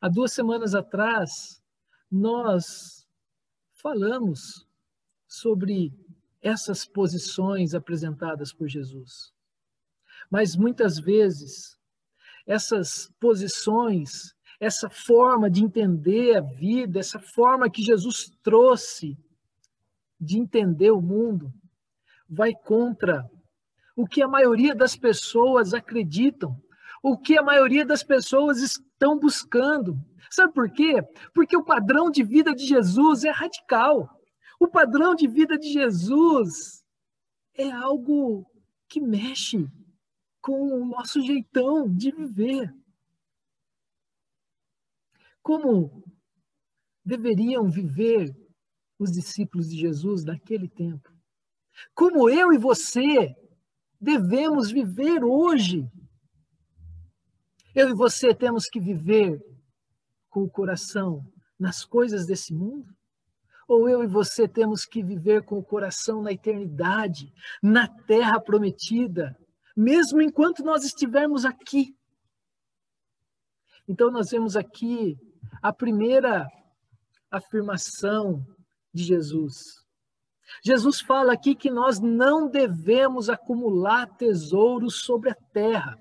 Há 0.00 0.08
duas 0.08 0.32
semanas 0.32 0.76
atrás, 0.76 1.60
nós 2.10 2.97
falamos 3.80 4.66
sobre 5.26 5.92
essas 6.40 6.84
posições 6.84 7.74
apresentadas 7.74 8.52
por 8.52 8.68
Jesus. 8.68 9.32
Mas 10.30 10.56
muitas 10.56 10.98
vezes, 10.98 11.78
essas 12.46 13.12
posições, 13.20 14.34
essa 14.60 14.90
forma 14.90 15.50
de 15.50 15.62
entender 15.62 16.36
a 16.36 16.40
vida, 16.40 16.98
essa 16.98 17.18
forma 17.18 17.70
que 17.70 17.82
Jesus 17.82 18.30
trouxe 18.42 19.16
de 20.20 20.38
entender 20.38 20.90
o 20.90 21.00
mundo, 21.00 21.52
vai 22.28 22.52
contra 22.52 23.28
o 23.96 24.06
que 24.06 24.22
a 24.22 24.28
maioria 24.28 24.74
das 24.74 24.96
pessoas 24.96 25.72
acreditam, 25.72 26.60
o 27.02 27.16
que 27.16 27.38
a 27.38 27.42
maioria 27.42 27.86
das 27.86 28.02
pessoas 28.02 28.58
estão 28.58 29.18
buscando, 29.18 29.98
Sabe 30.30 30.52
por 30.52 30.70
quê? 30.70 31.02
Porque 31.34 31.56
o 31.56 31.64
padrão 31.64 32.10
de 32.10 32.22
vida 32.22 32.54
de 32.54 32.66
Jesus 32.66 33.24
é 33.24 33.30
radical. 33.30 34.08
O 34.60 34.66
padrão 34.66 35.14
de 35.14 35.26
vida 35.26 35.58
de 35.58 35.72
Jesus 35.72 36.84
é 37.54 37.70
algo 37.70 38.46
que 38.88 39.00
mexe 39.00 39.68
com 40.40 40.72
o 40.72 40.84
nosso 40.84 41.20
jeitão 41.20 41.92
de 41.92 42.10
viver. 42.10 42.74
Como 45.42 46.04
deveriam 47.04 47.70
viver 47.70 48.34
os 48.98 49.12
discípulos 49.12 49.70
de 49.70 49.76
Jesus 49.78 50.24
naquele 50.24 50.68
tempo? 50.68 51.12
Como 51.94 52.28
eu 52.28 52.52
e 52.52 52.58
você 52.58 53.34
devemos 54.00 54.70
viver 54.70 55.24
hoje? 55.24 55.90
Eu 57.74 57.90
e 57.90 57.94
você 57.94 58.34
temos 58.34 58.66
que 58.68 58.80
viver 58.80 59.40
com 60.38 60.44
o 60.44 60.50
coração 60.50 61.24
nas 61.58 61.84
coisas 61.84 62.24
desse 62.24 62.54
mundo? 62.54 62.86
Ou 63.66 63.88
eu 63.88 64.04
e 64.04 64.06
você 64.06 64.46
temos 64.46 64.84
que 64.84 65.02
viver 65.02 65.42
com 65.42 65.58
o 65.58 65.64
coração 65.64 66.22
na 66.22 66.32
eternidade, 66.32 67.32
na 67.60 67.88
terra 67.88 68.40
prometida, 68.40 69.36
mesmo 69.76 70.22
enquanto 70.22 70.62
nós 70.62 70.84
estivermos 70.84 71.44
aqui? 71.44 71.94
Então, 73.88 74.10
nós 74.10 74.30
vemos 74.30 74.56
aqui 74.56 75.18
a 75.60 75.72
primeira 75.72 76.46
afirmação 77.30 78.46
de 78.94 79.02
Jesus. 79.02 79.84
Jesus 80.64 81.00
fala 81.00 81.32
aqui 81.32 81.54
que 81.54 81.70
nós 81.70 81.98
não 81.98 82.48
devemos 82.48 83.28
acumular 83.28 84.06
tesouros 84.16 85.00
sobre 85.00 85.30
a 85.30 85.36
terra. 85.52 85.98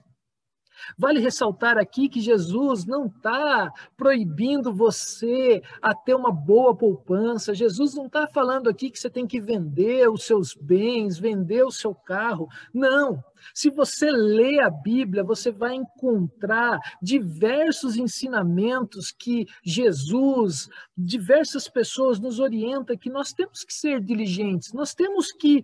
Vale 0.97 1.19
ressaltar 1.19 1.77
aqui 1.77 2.09
que 2.09 2.21
Jesus 2.21 2.85
não 2.85 3.07
está 3.07 3.71
proibindo 3.95 4.73
você 4.73 5.61
a 5.81 5.93
ter 5.93 6.15
uma 6.15 6.31
boa 6.31 6.75
poupança. 6.75 7.53
Jesus 7.53 7.95
não 7.95 8.07
está 8.07 8.27
falando 8.27 8.69
aqui 8.69 8.89
que 8.89 8.99
você 8.99 9.09
tem 9.09 9.27
que 9.27 9.39
vender 9.39 10.09
os 10.09 10.23
seus 10.23 10.53
bens, 10.53 11.17
vender 11.17 11.63
o 11.63 11.71
seu 11.71 11.93
carro. 11.93 12.47
Não. 12.73 13.23
Se 13.53 13.69
você 13.69 14.09
lê 14.11 14.59
a 14.59 14.69
Bíblia, 14.69 15.23
você 15.23 15.51
vai 15.51 15.75
encontrar 15.75 16.79
diversos 17.01 17.95
ensinamentos 17.95 19.11
que 19.11 19.45
Jesus, 19.63 20.69
diversas 20.97 21.67
pessoas 21.67 22.19
nos 22.19 22.39
orientam 22.39 22.97
que 22.97 23.09
nós 23.09 23.33
temos 23.33 23.63
que 23.63 23.73
ser 23.73 24.01
diligentes, 24.01 24.73
nós 24.73 24.93
temos 24.93 25.31
que 25.31 25.63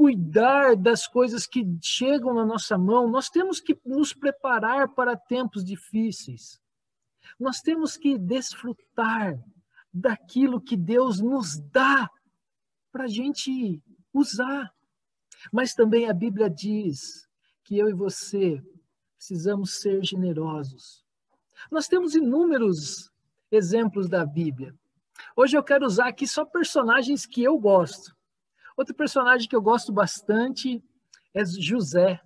cuidar 0.00 0.76
das 0.76 1.06
coisas 1.06 1.46
que 1.46 1.62
chegam 1.82 2.32
na 2.32 2.46
nossa 2.46 2.78
mão, 2.78 3.06
nós 3.06 3.28
temos 3.28 3.60
que 3.60 3.78
nos 3.84 4.14
preparar 4.14 4.88
para 4.94 5.14
tempos 5.14 5.62
difíceis. 5.62 6.58
Nós 7.38 7.60
temos 7.60 7.98
que 7.98 8.16
desfrutar 8.16 9.38
daquilo 9.92 10.58
que 10.58 10.74
Deus 10.74 11.20
nos 11.20 11.58
dá 11.70 12.10
para 12.90 13.04
a 13.04 13.08
gente 13.08 13.78
usar. 14.10 14.72
Mas 15.52 15.74
também 15.74 16.08
a 16.08 16.14
Bíblia 16.14 16.48
diz 16.48 17.28
que 17.62 17.76
eu 17.76 17.90
e 17.90 17.92
você 17.92 18.64
precisamos 19.18 19.82
ser 19.82 20.02
generosos. 20.02 21.04
Nós 21.70 21.86
temos 21.86 22.14
inúmeros 22.14 23.12
exemplos 23.52 24.08
da 24.08 24.24
Bíblia. 24.24 24.74
Hoje 25.36 25.58
eu 25.58 25.62
quero 25.62 25.84
usar 25.84 26.08
aqui 26.08 26.26
só 26.26 26.46
personagens 26.46 27.26
que 27.26 27.42
eu 27.42 27.58
gosto. 27.58 28.18
Outro 28.80 28.94
personagem 28.94 29.46
que 29.46 29.54
eu 29.54 29.60
gosto 29.60 29.92
bastante 29.92 30.82
é 31.34 31.44
José. 31.44 32.18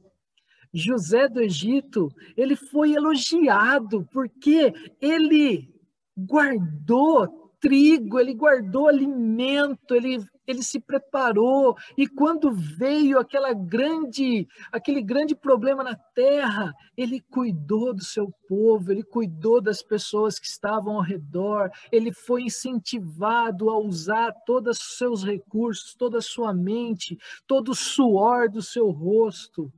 José 0.73 1.29
do 1.29 1.41
Egito, 1.41 2.09
ele 2.37 2.55
foi 2.55 2.95
elogiado 2.95 4.09
porque 4.13 4.73
ele 5.01 5.75
guardou 6.17 7.44
trigo, 7.65 8.21
ele 8.21 8.35
guardou 8.35 8.89
alimento, 8.89 9.95
ele 9.95 10.19
ele 10.47 10.63
se 10.63 10.79
preparou 10.79 11.75
e 11.97 12.07
quando 12.07 12.53
veio 12.53 13.19
aquela 13.19 13.55
grande, 13.55 14.47
aquele 14.71 15.03
grande 15.03 15.35
problema 15.35 15.83
na 15.83 15.97
terra, 15.97 16.71
ele 16.95 17.19
cuidou 17.19 17.95
do 17.95 18.05
seu 18.05 18.31
povo, 18.47 18.93
ele 18.93 19.03
cuidou 19.03 19.61
das 19.61 19.83
pessoas 19.83 20.39
que 20.39 20.47
estavam 20.47 20.97
ao 20.97 21.03
redor, 21.03 21.71
ele 21.91 22.13
foi 22.13 22.43
incentivado 22.43 23.71
a 23.71 23.79
usar 23.79 24.33
todos 24.45 24.79
os 24.79 24.99
seus 24.99 25.25
recursos, 25.25 25.95
toda 25.95 26.19
a 26.19 26.23
sua 26.23 26.53
mente, 26.53 27.17
todo 27.47 27.71
o 27.71 27.75
suor 27.75 28.51
do 28.51 28.61
seu 28.61 28.91
rosto 28.91 29.73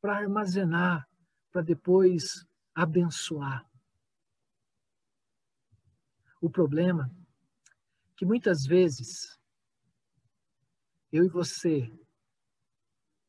para 0.00 0.16
armazenar, 0.16 1.06
para 1.52 1.62
depois 1.62 2.44
abençoar. 2.74 3.64
O 6.42 6.50
problema 6.50 7.08
que 8.20 8.26
muitas 8.26 8.66
vezes 8.66 9.40
eu 11.10 11.24
e 11.24 11.28
você, 11.30 11.90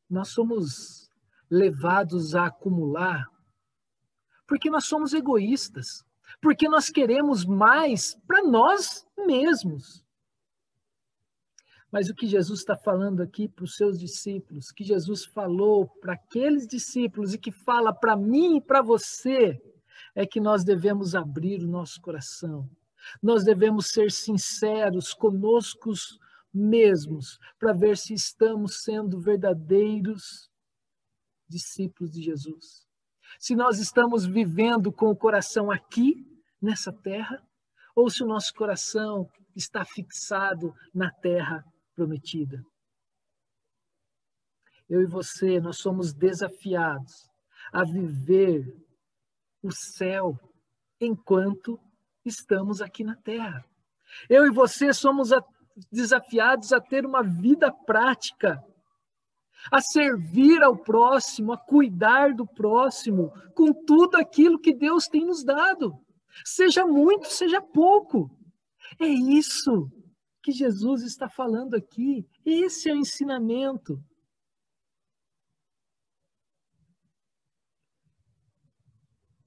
nós 0.06 0.28
somos 0.28 1.10
levados 1.50 2.34
a 2.34 2.48
acumular 2.48 3.26
porque 4.46 4.68
nós 4.68 4.84
somos 4.84 5.14
egoístas, 5.14 6.04
porque 6.42 6.68
nós 6.68 6.90
queremos 6.90 7.46
mais 7.46 8.14
para 8.26 8.42
nós 8.42 9.06
mesmos. 9.16 10.04
Mas 11.90 12.10
o 12.10 12.14
que 12.14 12.26
Jesus 12.26 12.60
está 12.60 12.76
falando 12.76 13.22
aqui 13.22 13.48
para 13.48 13.64
os 13.64 13.76
seus 13.76 13.98
discípulos, 13.98 14.70
que 14.70 14.84
Jesus 14.84 15.24
falou 15.24 15.88
para 16.02 16.12
aqueles 16.12 16.66
discípulos 16.66 17.32
e 17.32 17.38
que 17.38 17.50
fala 17.50 17.94
para 17.94 18.14
mim 18.14 18.58
e 18.58 18.60
para 18.60 18.82
você, 18.82 19.58
é 20.14 20.26
que 20.26 20.38
nós 20.38 20.62
devemos 20.62 21.14
abrir 21.14 21.62
o 21.62 21.66
nosso 21.66 21.98
coração. 21.98 22.68
Nós 23.22 23.44
devemos 23.44 23.88
ser 23.88 24.10
sinceros 24.10 25.12
conosco 25.12 25.92
mesmos 26.52 27.38
para 27.58 27.72
ver 27.72 27.96
se 27.96 28.14
estamos 28.14 28.82
sendo 28.82 29.20
verdadeiros 29.20 30.50
discípulos 31.48 32.12
de 32.12 32.22
Jesus. 32.22 32.86
Se 33.38 33.54
nós 33.54 33.78
estamos 33.78 34.26
vivendo 34.26 34.92
com 34.92 35.06
o 35.06 35.16
coração 35.16 35.70
aqui, 35.70 36.26
nessa 36.60 36.92
terra, 36.92 37.42
ou 37.94 38.08
se 38.08 38.22
o 38.22 38.26
nosso 38.26 38.54
coração 38.54 39.28
está 39.54 39.84
fixado 39.84 40.74
na 40.94 41.10
terra 41.10 41.64
prometida. 41.94 42.64
Eu 44.88 45.02
e 45.02 45.06
você, 45.06 45.60
nós 45.60 45.78
somos 45.78 46.12
desafiados 46.12 47.28
a 47.72 47.84
viver 47.84 48.64
o 49.62 49.70
céu 49.70 50.38
enquanto 51.00 51.80
estamos 52.24 52.80
aqui 52.80 53.04
na 53.04 53.16
terra. 53.16 53.64
Eu 54.28 54.46
e 54.46 54.50
você 54.50 54.92
somos 54.92 55.30
desafiados 55.90 56.72
a 56.72 56.80
ter 56.80 57.06
uma 57.06 57.22
vida 57.22 57.72
prática, 57.72 58.62
a 59.70 59.80
servir 59.80 60.62
ao 60.62 60.76
próximo, 60.76 61.52
a 61.52 61.58
cuidar 61.58 62.34
do 62.34 62.46
próximo, 62.46 63.32
com 63.54 63.72
tudo 63.72 64.16
aquilo 64.16 64.58
que 64.58 64.74
Deus 64.74 65.06
tem 65.06 65.24
nos 65.24 65.44
dado. 65.44 65.98
Seja 66.44 66.86
muito, 66.86 67.28
seja 67.28 67.60
pouco. 67.60 68.30
É 68.98 69.06
isso 69.06 69.90
que 70.42 70.52
Jesus 70.52 71.02
está 71.02 71.28
falando 71.28 71.74
aqui. 71.74 72.26
Esse 72.44 72.90
é 72.90 72.92
o 72.92 72.96
ensinamento. 72.96 74.02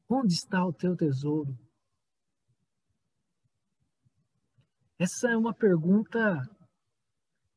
Onde 0.08 0.34
está 0.34 0.66
o 0.66 0.72
teu 0.72 0.96
tesouro? 0.96 1.65
Essa 4.98 5.30
é 5.30 5.38
uma 5.38 5.54
pergunta 5.54 6.42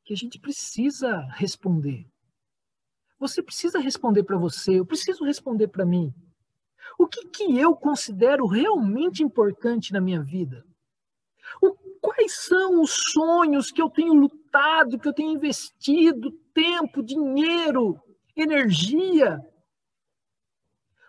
que 0.05 0.13
a 0.13 0.17
gente 0.17 0.41
precisa 0.41 1.21
responder. 1.37 2.07
Você 3.19 3.43
precisa 3.43 3.79
responder 3.79 4.25
para 4.25 4.39
você, 4.39 4.79
eu 4.79 4.87
preciso 4.87 5.25
responder 5.25 5.69
para 5.69 5.85
mim. 5.85 6.13
O 6.99 7.07
que, 7.07 7.27
que 7.29 7.59
eu 7.59 7.77
considero 7.77 8.47
realmente 8.47 9.23
importante 9.23 9.93
na 9.93 10.01
minha 10.01 10.23
vida? 10.23 10.65
O, 11.63 11.75
quais 12.01 12.45
são 12.45 12.81
os 12.81 12.91
sonhos 13.13 13.71
que 13.71 13.81
eu 13.81 13.89
tenho 13.89 14.15
lutado, 14.15 14.99
que 14.99 15.09
eu 15.09 15.13
tenho 15.13 15.33
investido 15.33 16.33
tempo, 16.53 17.03
dinheiro, 17.03 18.01
energia? 18.35 19.41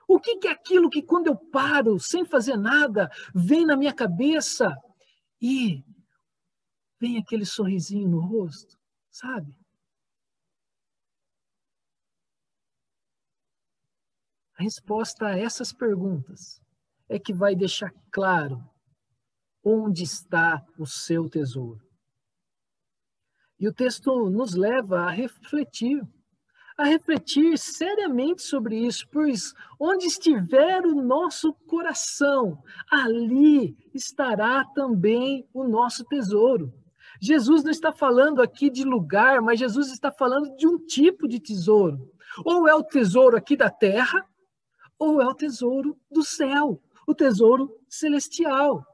O 0.08 0.20
que, 0.20 0.38
que 0.38 0.48
é 0.48 0.52
aquilo 0.52 0.90
que, 0.90 1.02
quando 1.02 1.28
eu 1.28 1.36
paro 1.36 2.00
sem 2.00 2.26
fazer 2.26 2.58
nada, 2.58 3.10
vem 3.34 3.66
na 3.66 3.76
minha 3.76 3.94
cabeça 3.94 4.76
e 5.42 5.84
vem 7.00 7.18
aquele 7.18 7.46
sorrisinho 7.46 8.10
no 8.10 8.20
rosto, 8.20 8.78
sabe? 9.10 9.56
A 14.58 14.64
resposta 14.64 15.28
a 15.28 15.40
essas 15.40 15.72
perguntas 15.72 16.62
é 17.08 17.18
que 17.18 17.34
vai 17.34 17.56
deixar 17.56 17.94
claro 18.12 18.62
onde 19.64 20.04
está 20.04 20.66
o 20.78 20.86
seu 20.86 21.30
tesouro. 21.30 21.82
E 23.58 23.68
o 23.68 23.74
texto 23.74 24.30
nos 24.30 24.56
leva 24.56 25.02
a 25.02 25.10
refletir, 25.10 26.02
a 26.78 26.84
refletir 26.84 27.58
seriamente 27.58 28.42
sobre 28.42 28.78
isso, 28.86 29.08
pois 29.10 29.54
onde 29.80 30.06
estiver 30.06 30.86
o 30.86 31.02
nosso 31.02 31.54
coração, 31.54 32.62
ali 32.90 33.78
estará 33.94 34.66
também 34.74 35.48
o 35.54 35.66
nosso 35.66 36.04
tesouro. 36.06 36.74
Jesus 37.22 37.64
não 37.64 37.72
está 37.72 37.92
falando 37.92 38.42
aqui 38.42 38.70
de 38.70 38.84
lugar, 38.84 39.42
mas 39.42 39.60
Jesus 39.60 39.92
está 39.92 40.12
falando 40.12 40.56
de 40.56 40.68
um 40.68 40.78
tipo 40.78 41.28
de 41.28 41.40
tesouro. 41.40 42.12
Ou 42.46 42.68
é 42.68 42.76
o 42.76 42.84
tesouro 42.84 43.36
aqui 43.36 43.58
da 43.58 43.70
terra, 43.70 44.26
ou 44.98 45.22
é 45.22 45.26
o 45.26 45.34
tesouro 45.34 45.98
do 46.12 46.24
céu, 46.24 46.82
o 47.08 47.16
tesouro 47.16 47.74
celestial. 47.88 48.86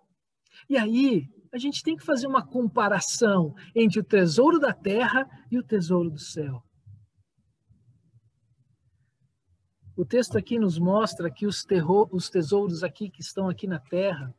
E 0.70 0.78
aí, 0.78 1.30
a 1.52 1.58
gente 1.58 1.84
tem 1.84 1.96
que 1.96 2.06
fazer 2.06 2.28
uma 2.28 2.46
comparação 2.46 3.56
entre 3.74 4.00
o 4.00 4.04
tesouro 4.04 4.60
da 4.60 4.74
terra 4.74 5.28
e 5.52 5.58
o 5.58 5.64
tesouro 5.64 6.10
do 6.10 6.20
céu. 6.20 6.64
O 9.96 10.04
texto 10.04 10.38
aqui 10.38 10.60
nos 10.60 10.78
mostra 10.78 11.32
que 11.32 11.46
os, 11.48 11.66
os 12.12 12.30
tesouros 12.30 12.84
aqui 12.84 13.10
que 13.10 13.22
estão 13.22 13.48
aqui 13.48 13.66
na 13.66 13.80
terra, 13.80 14.36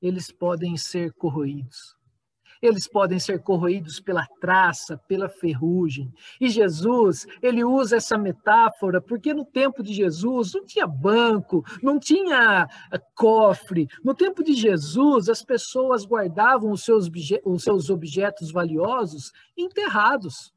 eles 0.00 0.30
podem 0.30 0.76
ser 0.76 1.12
corroídos. 1.14 1.96
Eles 2.64 2.88
podem 2.88 3.18
ser 3.18 3.42
corroídos 3.42 4.00
pela 4.00 4.26
traça, 4.40 4.96
pela 5.06 5.28
ferrugem. 5.28 6.10
E 6.40 6.48
Jesus, 6.48 7.26
ele 7.42 7.62
usa 7.62 7.96
essa 7.96 8.16
metáfora 8.16 9.02
porque 9.02 9.34
no 9.34 9.44
tempo 9.44 9.82
de 9.82 9.92
Jesus 9.92 10.54
não 10.54 10.64
tinha 10.64 10.86
banco, 10.86 11.62
não 11.82 11.98
tinha 11.98 12.66
eh, 12.90 12.98
cofre. 13.14 13.86
No 14.02 14.14
tempo 14.14 14.42
de 14.42 14.54
Jesus, 14.54 15.28
as 15.28 15.42
pessoas 15.42 16.06
guardavam 16.06 16.70
os 16.70 16.82
seus, 16.82 17.06
os 17.44 17.62
seus 17.62 17.90
objetos 17.90 18.50
valiosos 18.50 19.30
enterrados. 19.54 20.50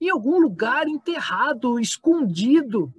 Em 0.00 0.08
algum 0.08 0.40
lugar 0.40 0.88
enterrado, 0.88 1.78
escondido. 1.78 2.90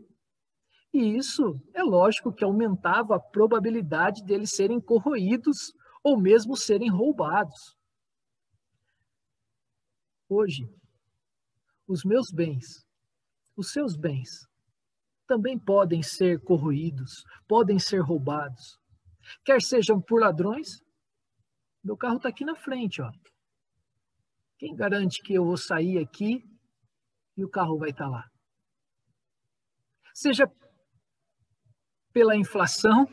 E 0.93 1.17
isso 1.17 1.59
é 1.73 1.81
lógico 1.81 2.31
que 2.31 2.43
aumentava 2.43 3.15
a 3.15 3.19
probabilidade 3.19 4.23
deles 4.23 4.51
serem 4.51 4.79
corroídos 4.79 5.73
ou 6.03 6.15
mesmo 6.15 6.55
serem 6.55 6.89
roubados. 6.89 7.78
Hoje, 10.29 10.71
os 11.87 12.05
meus 12.05 12.31
bens, 12.31 12.85
os 13.57 13.71
seus 13.71 13.95
bens, 13.95 14.47
também 15.25 15.57
podem 15.57 16.03
ser 16.03 16.39
corroídos, 16.43 17.23
podem 17.47 17.79
ser 17.79 18.01
roubados. 18.01 18.79
Quer 19.43 19.59
sejam 19.59 19.99
por 19.99 20.21
ladrões, 20.21 20.83
meu 21.83 21.97
carro 21.97 22.17
está 22.17 22.29
aqui 22.29 22.45
na 22.45 22.55
frente, 22.55 23.01
ó. 23.01 23.11
Quem 24.59 24.75
garante 24.75 25.19
que 25.23 25.33
eu 25.33 25.45
vou 25.45 25.57
sair 25.57 25.97
aqui 25.97 26.43
e 27.35 27.43
o 27.43 27.49
carro 27.49 27.79
vai 27.79 27.89
estar 27.89 28.05
tá 28.05 28.11
lá? 28.11 28.29
Seja 30.13 30.51
pela 32.13 32.35
inflação, 32.35 33.07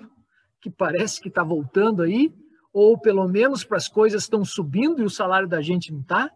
que 0.61 0.71
parece 0.71 1.19
que 1.21 1.29
está 1.29 1.43
voltando 1.43 2.03
aí, 2.03 2.35
ou 2.75 3.01
pelo 3.01 3.27
menos 3.27 3.65
para 3.65 3.79
as 3.79 3.89
coisas 3.89 4.25
estão 4.25 4.45
subindo 4.45 5.01
e 5.01 5.05
o 5.05 5.11
salário 5.11 5.49
da 5.49 5.63
gente 5.63 5.91
não 5.91 6.01
está 6.01 6.31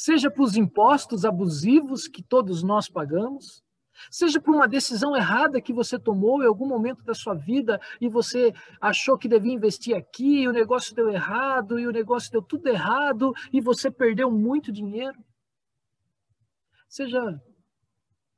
seja 0.00 0.30
por 0.30 0.44
os 0.44 0.56
impostos 0.56 1.26
abusivos 1.26 2.08
que 2.08 2.22
todos 2.22 2.62
nós 2.62 2.88
pagamos, 2.88 3.62
seja 4.10 4.40
por 4.40 4.54
uma 4.54 4.66
decisão 4.66 5.14
errada 5.14 5.60
que 5.60 5.74
você 5.74 5.98
tomou 5.98 6.42
em 6.42 6.46
algum 6.46 6.66
momento 6.66 7.04
da 7.04 7.12
sua 7.12 7.34
vida 7.34 7.78
e 8.00 8.08
você 8.08 8.50
achou 8.80 9.18
que 9.18 9.28
devia 9.28 9.52
investir 9.52 9.94
aqui, 9.94 10.40
e 10.40 10.48
o 10.48 10.52
negócio 10.52 10.94
deu 10.94 11.10
errado, 11.10 11.78
e 11.78 11.86
o 11.86 11.92
negócio 11.92 12.32
deu 12.32 12.40
tudo 12.40 12.66
errado, 12.68 13.34
e 13.52 13.60
você 13.60 13.90
perdeu 13.90 14.30
muito 14.30 14.72
dinheiro. 14.72 15.22
Seja 16.88 17.38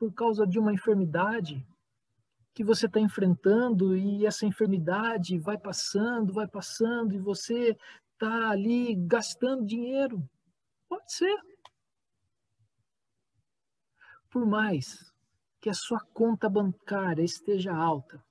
por 0.01 0.13
causa 0.13 0.45
de 0.45 0.59
uma 0.59 0.73
enfermidade 0.73 1.65
que 2.53 2.65
você 2.65 2.87
está 2.87 2.99
enfrentando 2.99 3.97
e 3.97 4.27
essa 4.27 4.45
enfermidade 4.45 5.39
vai 5.39 5.57
passando, 5.57 6.33
vai 6.33 6.49
passando, 6.49 7.15
e 7.15 7.21
você 7.21 7.79
está 8.15 8.51
ali 8.51 8.97
gastando 8.97 9.65
dinheiro. 9.65 10.29
Pode 10.89 11.13
ser 11.13 11.52
por 14.33 14.47
mais 14.47 15.13
que 15.61 15.69
a 15.69 15.75
sua 15.75 16.01
conta 16.01 16.49
bancária 16.49 17.23
esteja 17.23 17.73
alta, 17.73 18.25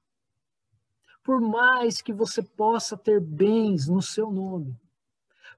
por 1.23 1.39
mais 1.39 2.01
que 2.01 2.11
você 2.11 2.41
possa 2.41 2.97
ter 2.97 3.21
bens 3.21 3.87
no 3.87 4.01
seu 4.01 4.31
nome, 4.31 4.75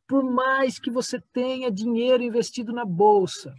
por 0.06 0.22
mais 0.22 0.78
que 0.78 0.92
você 0.92 1.20
tenha 1.20 1.72
dinheiro 1.72 2.22
investido 2.22 2.74
na 2.74 2.84
bolsa, 2.84 3.56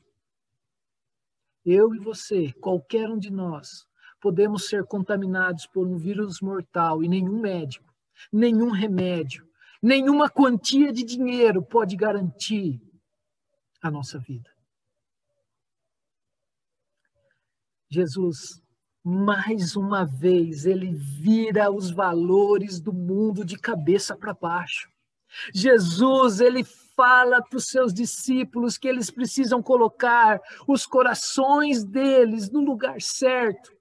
eu 1.64 1.94
e 1.94 1.98
você, 1.98 2.52
qualquer 2.52 3.08
um 3.08 3.18
de 3.18 3.32
nós, 3.32 3.86
podemos 4.20 4.66
ser 4.66 4.84
contaminados 4.84 5.66
por 5.66 5.86
um 5.86 5.96
vírus 5.96 6.42
mortal 6.42 7.02
e 7.02 7.08
nenhum 7.08 7.40
médico, 7.40 7.94
nenhum 8.30 8.70
remédio, 8.70 9.48
nenhuma 9.82 10.28
quantia 10.28 10.92
de 10.92 11.02
dinheiro 11.02 11.62
pode 11.62 11.96
garantir 11.96 12.78
a 13.80 13.90
nossa 13.90 14.18
vida. 14.18 14.53
Jesus, 17.90 18.62
mais 19.04 19.76
uma 19.76 20.04
vez, 20.04 20.64
ele 20.64 20.92
vira 20.92 21.70
os 21.70 21.90
valores 21.90 22.80
do 22.80 22.92
mundo 22.92 23.44
de 23.44 23.58
cabeça 23.58 24.16
para 24.16 24.32
baixo. 24.32 24.88
Jesus, 25.52 26.40
ele 26.40 26.64
fala 26.96 27.42
para 27.42 27.56
os 27.56 27.66
seus 27.66 27.92
discípulos 27.92 28.78
que 28.78 28.88
eles 28.88 29.10
precisam 29.10 29.62
colocar 29.62 30.40
os 30.66 30.86
corações 30.86 31.84
deles 31.84 32.50
no 32.50 32.60
lugar 32.60 33.00
certo. 33.00 33.72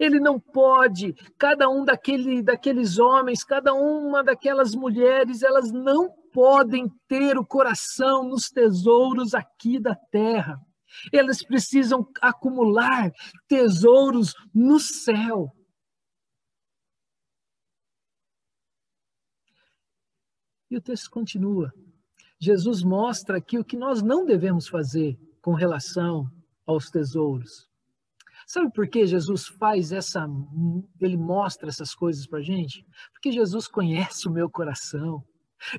Ele 0.00 0.18
não 0.18 0.40
pode, 0.40 1.14
cada 1.38 1.68
um 1.68 1.84
daquele, 1.84 2.42
daqueles 2.42 2.98
homens, 2.98 3.44
cada 3.44 3.74
uma 3.74 4.24
daquelas 4.24 4.74
mulheres, 4.74 5.42
elas 5.42 5.70
não 5.70 6.10
podem 6.32 6.90
ter 7.06 7.36
o 7.36 7.44
coração 7.44 8.24
nos 8.24 8.48
tesouros 8.48 9.34
aqui 9.34 9.78
da 9.78 9.94
terra. 9.94 10.58
Eles 11.12 11.44
precisam 11.44 12.06
acumular 12.20 13.10
tesouros 13.48 14.34
no 14.54 14.78
céu. 14.78 15.50
E 20.70 20.76
o 20.76 20.80
texto 20.80 21.10
continua. 21.10 21.72
Jesus 22.40 22.82
mostra 22.82 23.38
aqui 23.38 23.58
o 23.58 23.64
que 23.64 23.76
nós 23.76 24.02
não 24.02 24.24
devemos 24.24 24.66
fazer 24.68 25.18
com 25.40 25.52
relação 25.52 26.28
aos 26.66 26.90
tesouros. 26.90 27.68
Sabe 28.46 28.70
por 28.72 28.88
que 28.88 29.06
Jesus 29.06 29.46
faz 29.46 29.92
essa, 29.92 30.26
ele 31.00 31.16
mostra 31.16 31.68
essas 31.68 31.94
coisas 31.94 32.26
para 32.26 32.42
gente? 32.42 32.84
Porque 33.12 33.32
Jesus 33.32 33.66
conhece 33.66 34.28
o 34.28 34.32
meu 34.32 34.50
coração. 34.50 35.24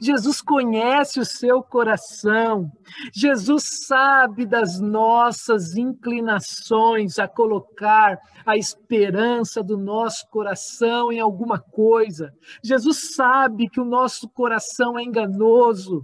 Jesus 0.01 0.41
conhece 0.41 1.19
o 1.19 1.25
seu 1.25 1.61
coração. 1.61 2.71
Jesus 3.13 3.85
sabe 3.85 4.45
das 4.45 4.79
nossas 4.79 5.75
inclinações 5.75 7.19
a 7.19 7.27
colocar 7.27 8.17
a 8.45 8.57
esperança 8.57 9.63
do 9.63 9.77
nosso 9.77 10.27
coração 10.29 11.11
em 11.11 11.19
alguma 11.19 11.59
coisa. 11.59 12.33
Jesus 12.63 13.15
sabe 13.15 13.69
que 13.69 13.79
o 13.79 13.85
nosso 13.85 14.27
coração 14.29 14.97
é 14.97 15.03
enganoso. 15.03 16.03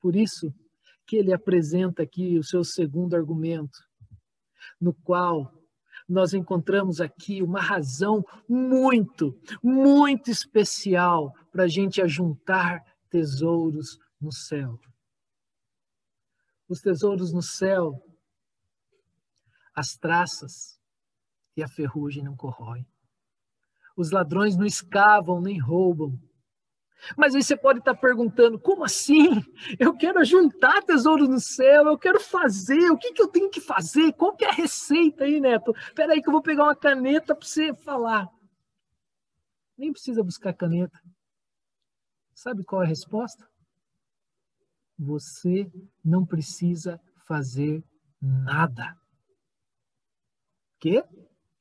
Por 0.00 0.14
isso 0.14 0.52
que 1.06 1.16
ele 1.16 1.32
apresenta 1.32 2.02
aqui 2.02 2.38
o 2.38 2.44
seu 2.44 2.64
segundo 2.64 3.14
argumento 3.14 3.78
no 4.80 4.92
qual 4.92 5.52
nós 6.08 6.34
encontramos 6.34 7.00
aqui 7.00 7.42
uma 7.42 7.60
razão 7.60 8.24
muito, 8.48 9.34
muito 9.62 10.30
especial 10.30 11.32
para 11.52 11.64
a 11.64 11.68
gente 11.68 12.02
ajuntar 12.02 12.84
tesouros 13.08 14.00
no 14.20 14.32
céu. 14.32 14.80
Os 16.68 16.80
tesouros 16.80 17.32
no 17.32 17.42
céu, 17.42 18.02
as 19.74 19.96
traças 19.96 20.80
e 21.56 21.62
a 21.62 21.68
ferrugem 21.68 22.24
não 22.24 22.34
corroem. 22.34 22.84
Os 23.94 24.10
ladrões 24.10 24.56
não 24.56 24.64
escavam 24.66 25.40
nem 25.40 25.60
roubam 25.60 26.18
mas 27.16 27.34
aí 27.34 27.42
você 27.42 27.56
pode 27.56 27.80
estar 27.80 27.94
perguntando: 27.94 28.58
como 28.58 28.84
assim? 28.84 29.42
Eu 29.78 29.96
quero 29.96 30.24
juntar 30.24 30.82
tesouro 30.82 31.26
no 31.26 31.40
céu, 31.40 31.86
eu 31.86 31.98
quero 31.98 32.20
fazer, 32.20 32.90
o 32.90 32.98
que, 32.98 33.12
que 33.12 33.22
eu 33.22 33.28
tenho 33.28 33.50
que 33.50 33.60
fazer? 33.60 34.12
Qual 34.12 34.36
que 34.36 34.44
é 34.44 34.48
a 34.48 34.52
receita 34.52 35.24
aí, 35.24 35.40
Neto? 35.40 35.74
Espera 35.76 36.12
aí 36.12 36.22
que 36.22 36.28
eu 36.28 36.32
vou 36.32 36.42
pegar 36.42 36.64
uma 36.64 36.76
caneta 36.76 37.34
para 37.34 37.46
você 37.46 37.74
falar. 37.74 38.28
Nem 39.76 39.92
precisa 39.92 40.22
buscar 40.22 40.52
caneta. 40.52 40.98
Sabe 42.42 42.64
qual 42.64 42.82
é 42.82 42.86
a 42.86 42.88
resposta? 42.88 43.48
Você 44.98 45.70
não 46.04 46.26
precisa 46.26 47.00
fazer 47.24 47.84
nada. 48.20 48.96
Quê? 50.80 51.04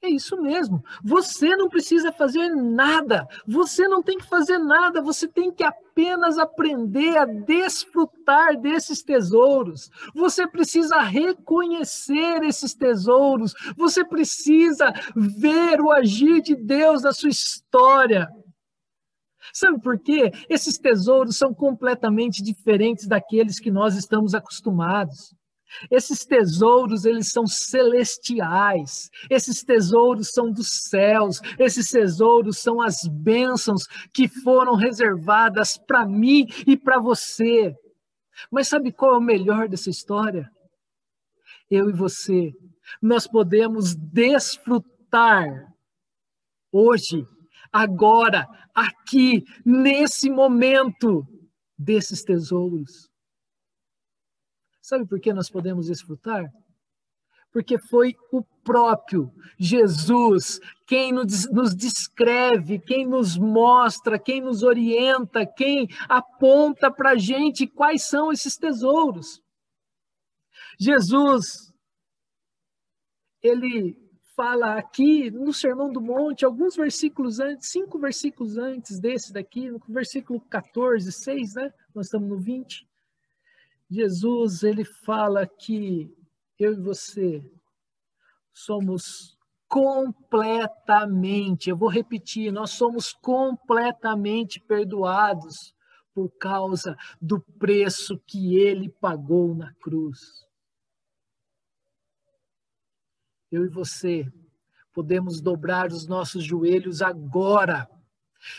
É 0.02 0.10
isso 0.10 0.42
mesmo. 0.42 0.84
Você 1.04 1.56
não 1.56 1.70
precisa 1.70 2.12
fazer 2.12 2.50
nada. 2.56 3.28
Você 3.46 3.88
não 3.88 4.02
tem 4.02 4.18
que 4.18 4.26
fazer 4.26 4.58
nada. 4.58 5.04
Você 5.04 5.28
tem 5.28 5.52
que 5.52 5.64
apenas 5.64 6.40
aprender 6.40 7.16
a 7.16 7.26
desfrutar 7.26 8.60
desses 8.60 9.04
tesouros. 9.04 9.92
Você 10.16 10.48
precisa 10.48 11.00
reconhecer 11.02 12.42
esses 12.42 12.74
tesouros. 12.74 13.54
Você 13.78 14.04
precisa 14.04 14.92
ver 15.16 15.80
o 15.80 15.92
agir 15.92 16.42
de 16.42 16.56
Deus 16.56 17.04
na 17.04 17.14
sua 17.14 17.30
história. 17.30 18.28
Sabe 19.54 19.82
por 19.82 20.00
quê? 20.00 20.32
Esses 20.50 20.78
tesouros 20.78 21.38
são 21.38 21.54
completamente 21.54 22.42
diferentes 22.44 23.08
daqueles 23.08 23.60
que 23.60 23.72
nós 23.72 23.96
estamos 23.96 24.34
acostumados. 24.34 25.34
Esses 25.90 26.26
tesouros, 26.26 27.06
eles 27.06 27.32
são 27.32 27.48
celestiais. 27.48 29.10
Esses 29.30 29.64
tesouros 29.64 30.30
são 30.32 30.52
dos 30.52 30.90
céus. 30.90 31.40
Esses 31.58 31.90
tesouros 31.90 32.58
são 32.58 32.82
as 32.82 33.08
bênçãos 33.08 33.88
que 34.14 34.28
foram 34.28 34.76
reservadas 34.76 35.78
para 35.78 36.06
mim 36.06 36.46
e 36.68 36.76
para 36.78 37.00
você. 37.00 37.74
Mas 38.52 38.68
sabe 38.68 38.92
qual 38.92 39.16
é 39.16 39.18
o 39.18 39.22
melhor 39.22 39.68
dessa 39.70 39.90
história? 39.90 40.50
Eu 41.70 41.90
e 41.90 41.94
você, 41.94 42.52
nós 43.02 43.26
podemos 43.26 43.96
desfrutar 43.96 45.72
hoje, 46.72 47.26
agora, 47.72 48.48
aqui, 48.74 49.44
nesse 49.66 50.30
momento, 50.30 51.26
desses 51.78 52.24
tesouros. 52.24 53.10
Sabe 54.82 55.08
por 55.08 55.20
que 55.20 55.34
nós 55.34 55.50
podemos 55.50 55.88
desfrutar? 55.88 56.52
Porque 57.52 57.78
foi 57.78 58.16
o 58.32 58.44
próprio 58.64 59.32
Jesus 59.60 60.60
quem 60.88 61.14
nos 61.14 61.76
descreve, 61.76 62.80
quem 62.80 63.06
nos 63.06 63.38
mostra, 63.38 64.20
quem 64.20 64.42
nos 64.42 64.64
orienta, 64.64 65.46
quem 65.46 65.88
aponta 66.10 66.92
para 66.92 67.12
a 67.12 67.18
gente 67.18 67.68
quais 67.68 68.04
são 68.04 68.32
esses 68.32 68.58
tesouros. 68.58 69.42
Jesus, 70.80 71.72
ele 73.42 74.01
fala 74.42 74.76
aqui 74.76 75.30
no 75.30 75.54
Sermão 75.54 75.94
do 75.94 76.02
Monte, 76.02 76.46
alguns 76.46 76.76
versículos 76.76 77.40
antes, 77.40 77.70
cinco 77.70 78.00
versículos 78.00 78.58
antes 78.58 79.00
desse 79.00 79.32
daqui, 79.32 79.70
no 79.70 79.80
versículo 79.88 80.42
14, 80.42 81.12
6, 81.12 81.54
né? 81.54 81.72
Nós 81.94 82.08
estamos 82.08 82.28
no 82.28 82.40
20. 82.40 82.90
Jesus, 83.88 84.64
ele 84.64 84.84
fala 84.84 85.46
que 85.46 86.12
eu 86.58 86.74
e 86.74 86.82
você 86.82 87.48
somos 88.52 89.38
completamente, 89.68 91.70
eu 91.70 91.78
vou 91.78 91.88
repetir, 91.88 92.52
nós 92.52 92.72
somos 92.72 93.14
completamente 93.14 94.60
perdoados 94.60 95.76
por 96.16 96.32
causa 96.40 96.98
do 97.22 97.40
preço 97.60 98.20
que 98.26 98.58
ele 98.58 98.90
pagou 98.90 99.54
na 99.54 99.72
cruz. 99.76 100.50
Eu 103.52 103.66
e 103.66 103.70
você 103.70 104.26
podemos 104.94 105.42
dobrar 105.42 105.92
os 105.92 106.08
nossos 106.08 106.44
joelhos 106.44 107.02
agora 107.02 107.90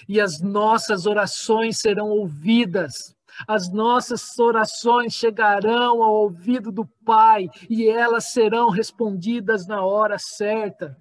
e 0.09 0.21
as 0.21 0.41
nossas 0.41 1.07
orações 1.07 1.79
serão 1.79 2.09
ouvidas 2.09 3.17
as 3.47 3.73
nossas 3.73 4.39
orações 4.39 5.15
chegarão 5.15 6.03
ao 6.03 6.15
ouvido 6.15 6.71
do 6.71 6.87
Pai 7.05 7.49
e 7.69 7.87
elas 7.89 8.33
serão 8.33 8.69
respondidas 8.69 9.67
na 9.67 9.83
hora 9.85 10.19
certa. 10.19 11.01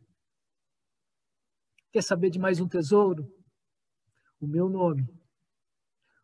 Quer 1.92 2.02
saber 2.02 2.30
de 2.30 2.40
mais 2.40 2.60
um 2.60 2.68
tesouro? 2.68 3.30
O 4.40 4.48
meu 4.48 4.70
nome, 4.70 5.08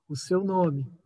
o 0.08 0.16
seu 0.16 0.44
nome 0.44 0.97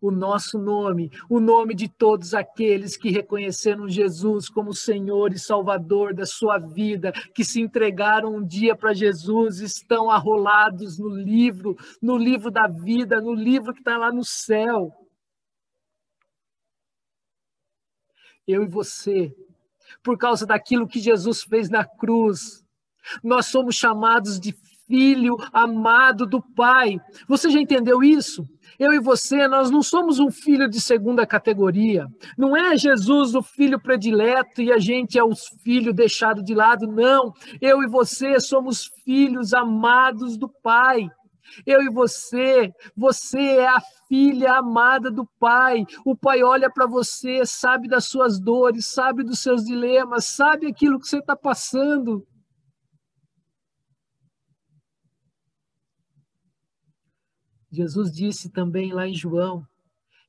o 0.00 0.10
nosso 0.10 0.58
nome, 0.58 1.10
o 1.28 1.40
nome 1.40 1.74
de 1.74 1.88
todos 1.88 2.34
aqueles 2.34 2.96
que 2.96 3.10
reconheceram 3.10 3.88
Jesus 3.88 4.48
como 4.48 4.74
Senhor 4.74 5.32
e 5.32 5.38
Salvador 5.38 6.14
da 6.14 6.26
sua 6.26 6.58
vida, 6.58 7.12
que 7.34 7.44
se 7.44 7.60
entregaram 7.60 8.36
um 8.36 8.46
dia 8.46 8.76
para 8.76 8.92
Jesus, 8.92 9.60
estão 9.60 10.10
arrolados 10.10 10.98
no 10.98 11.08
livro, 11.08 11.76
no 12.02 12.16
livro 12.16 12.50
da 12.50 12.66
vida, 12.66 13.20
no 13.20 13.32
livro 13.32 13.72
que 13.72 13.80
está 13.80 13.96
lá 13.96 14.12
no 14.12 14.24
céu. 14.24 14.92
Eu 18.46 18.64
e 18.64 18.68
você, 18.68 19.34
por 20.02 20.18
causa 20.18 20.44
daquilo 20.46 20.88
que 20.88 20.98
Jesus 20.98 21.42
fez 21.42 21.70
na 21.70 21.84
cruz, 21.84 22.64
nós 23.22 23.46
somos 23.46 23.76
chamados 23.76 24.38
de 24.38 24.52
filho 24.90 25.36
amado 25.52 26.26
do 26.26 26.42
Pai. 26.42 26.98
Você 27.28 27.48
já 27.48 27.60
entendeu 27.60 28.02
isso? 28.02 28.44
Eu 28.76 28.92
e 28.92 28.98
você, 28.98 29.46
nós 29.46 29.70
não 29.70 29.82
somos 29.82 30.18
um 30.18 30.30
filho 30.30 30.68
de 30.68 30.80
segunda 30.80 31.24
categoria. 31.24 32.08
Não 32.36 32.56
é 32.56 32.76
Jesus 32.76 33.36
o 33.36 33.42
filho 33.42 33.80
predileto 33.80 34.60
e 34.60 34.72
a 34.72 34.78
gente 34.78 35.16
é 35.16 35.22
os 35.22 35.46
filhos 35.62 35.94
deixado 35.94 36.42
de 36.42 36.54
lado. 36.54 36.88
Não. 36.88 37.32
Eu 37.60 37.84
e 37.84 37.86
você 37.86 38.40
somos 38.40 38.90
filhos 39.04 39.54
amados 39.54 40.36
do 40.36 40.48
Pai. 40.48 41.08
Eu 41.66 41.82
e 41.82 41.88
você, 41.88 42.72
você 42.96 43.38
é 43.38 43.68
a 43.68 43.80
filha 44.08 44.54
amada 44.54 45.10
do 45.10 45.28
Pai. 45.38 45.84
O 46.04 46.16
Pai 46.16 46.42
olha 46.42 46.70
para 46.70 46.86
você, 46.86 47.44
sabe 47.44 47.86
das 47.86 48.06
suas 48.06 48.40
dores, 48.40 48.86
sabe 48.86 49.22
dos 49.22 49.40
seus 49.40 49.64
dilemas, 49.64 50.24
sabe 50.26 50.66
aquilo 50.66 50.98
que 50.98 51.08
você 51.08 51.18
está 51.18 51.36
passando. 51.36 52.26
Jesus 57.70 58.10
disse 58.10 58.50
também 58.50 58.92
lá 58.92 59.06
em 59.06 59.14
João 59.14 59.66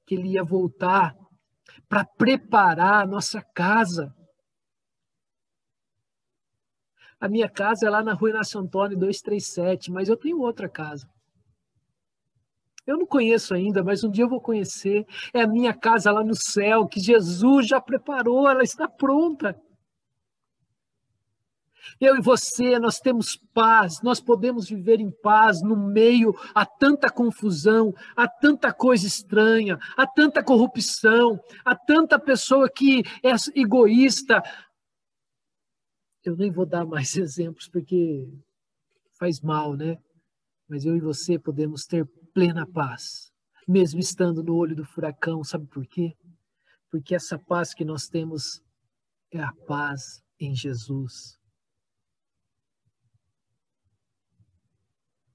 que 0.05 0.15
ele 0.15 0.29
ia 0.29 0.43
voltar 0.43 1.15
para 1.87 2.05
preparar 2.05 3.03
a 3.03 3.07
nossa 3.07 3.41
casa. 3.41 4.13
A 7.19 7.27
minha 7.27 7.49
casa 7.49 7.85
é 7.85 7.89
lá 7.89 8.03
na 8.03 8.13
rua 8.13 8.31
Inácio 8.31 8.59
Antônio 8.59 8.97
237, 8.97 9.91
mas 9.91 10.09
eu 10.09 10.17
tenho 10.17 10.39
outra 10.39 10.67
casa. 10.67 11.07
Eu 12.85 12.97
não 12.97 13.05
conheço 13.05 13.53
ainda, 13.53 13.83
mas 13.83 14.03
um 14.03 14.09
dia 14.09 14.23
eu 14.23 14.29
vou 14.29 14.41
conhecer. 14.41 15.05
É 15.33 15.41
a 15.41 15.47
minha 15.47 15.73
casa 15.73 16.11
lá 16.11 16.23
no 16.23 16.35
céu, 16.35 16.87
que 16.87 16.99
Jesus 16.99 17.67
já 17.67 17.79
preparou, 17.79 18.49
ela 18.49 18.63
está 18.63 18.87
pronta. 18.87 19.55
Eu 21.99 22.15
e 22.15 22.21
você, 22.21 22.79
nós 22.79 22.99
temos 22.99 23.37
paz, 23.53 24.01
nós 24.01 24.19
podemos 24.19 24.69
viver 24.69 24.99
em 24.99 25.11
paz 25.11 25.61
no 25.61 25.75
meio 25.75 26.33
a 26.53 26.65
tanta 26.65 27.09
confusão, 27.09 27.93
a 28.15 28.27
tanta 28.27 28.73
coisa 28.73 29.07
estranha, 29.07 29.77
a 29.97 30.05
tanta 30.07 30.43
corrupção, 30.43 31.39
a 31.65 31.75
tanta 31.75 32.19
pessoa 32.19 32.69
que 32.69 33.03
é 33.23 33.31
egoísta. 33.59 34.41
eu 36.23 36.35
nem 36.35 36.51
vou 36.51 36.65
dar 36.65 36.85
mais 36.85 37.15
exemplos 37.17 37.67
porque 37.67 38.27
faz 39.19 39.41
mal, 39.41 39.75
né? 39.75 39.97
Mas 40.67 40.85
eu 40.85 40.95
e 40.95 41.01
você 41.01 41.37
podemos 41.37 41.85
ter 41.85 42.05
plena 42.33 42.65
paz, 42.65 43.31
mesmo 43.67 43.99
estando 43.99 44.43
no 44.43 44.55
olho 44.55 44.75
do 44.75 44.85
furacão. 44.85 45.43
Sabe 45.43 45.67
por 45.67 45.85
quê? 45.85 46.15
Porque 46.89 47.13
essa 47.13 47.37
paz 47.37 47.73
que 47.73 47.83
nós 47.83 48.07
temos 48.07 48.61
é 49.31 49.41
a 49.41 49.51
paz 49.67 50.23
em 50.39 50.55
Jesus. 50.55 51.40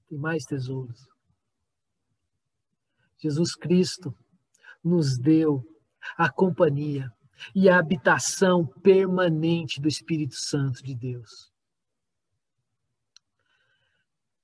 Tem 0.07 0.17
mais 0.17 0.45
tesouros. 0.45 1.07
Jesus 3.17 3.55
Cristo 3.55 4.15
nos 4.83 5.17
deu 5.17 5.63
a 6.17 6.29
companhia 6.29 7.11
e 7.53 7.69
a 7.69 7.79
habitação 7.79 8.65
permanente 8.65 9.81
do 9.81 9.87
Espírito 9.87 10.35
Santo 10.35 10.83
de 10.83 10.95
Deus. 10.95 11.51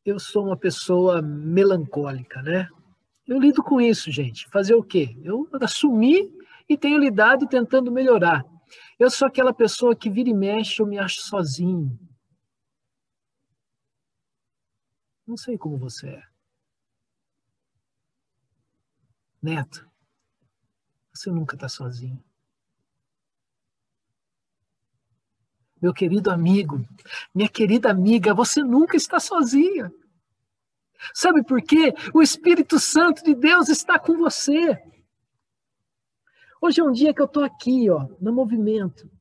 Eu 0.06 0.20
sou 0.20 0.48
uma 0.48 0.58
pessoa 0.58 1.22
melancólica, 1.22 2.42
né? 2.42 2.68
Eu 3.26 3.40
lido 3.40 3.64
com 3.64 3.80
isso, 3.80 4.12
gente. 4.12 4.50
Fazer 4.50 4.76
o 4.76 4.84
quê? 4.84 5.18
Eu 5.24 5.48
assumi 5.62 6.30
e 6.68 6.78
tenho 6.78 7.00
lidado 7.00 7.48
tentando 7.48 7.92
melhorar. 7.92 8.44
Eu 9.00 9.10
sou 9.10 9.28
aquela 9.28 9.54
pessoa 9.54 9.96
que 9.96 10.10
vira 10.10 10.30
e 10.30 10.34
mexe, 10.34 10.82
eu 10.82 10.88
me 10.88 10.98
acho 10.98 11.22
sozinho. 11.22 11.98
Não 15.26 15.38
sei 15.38 15.58
como 15.58 15.78
você 15.78 16.10
é. 16.10 16.24
Neto, 19.42 19.90
você 21.14 21.30
nunca 21.30 21.56
está 21.56 21.68
sozinho. 21.68 22.24
Meu 25.82 25.94
querido 25.94 26.32
amigo, 26.32 26.86
minha 27.36 27.50
querida 27.50 27.92
amiga, 27.92 28.34
você 28.34 28.64
nunca 28.64 28.96
está 28.96 29.20
sozinha. 29.20 29.94
Sabe 31.14 31.44
por 31.44 31.62
quê? 31.62 31.94
O 32.14 32.22
Espírito 32.22 32.80
Santo 32.80 33.24
de 33.24 33.36
Deus 33.36 33.68
está 33.68 34.00
com 34.00 34.18
você. 34.18 34.82
Hoje 36.62 36.80
é 36.80 36.84
um 36.84 36.94
dia 36.94 37.14
que 37.14 37.22
eu 37.22 37.26
estou 37.26 37.44
aqui, 37.44 37.90
ó, 37.90 38.08
no 38.22 38.32
movimento. 38.32 39.12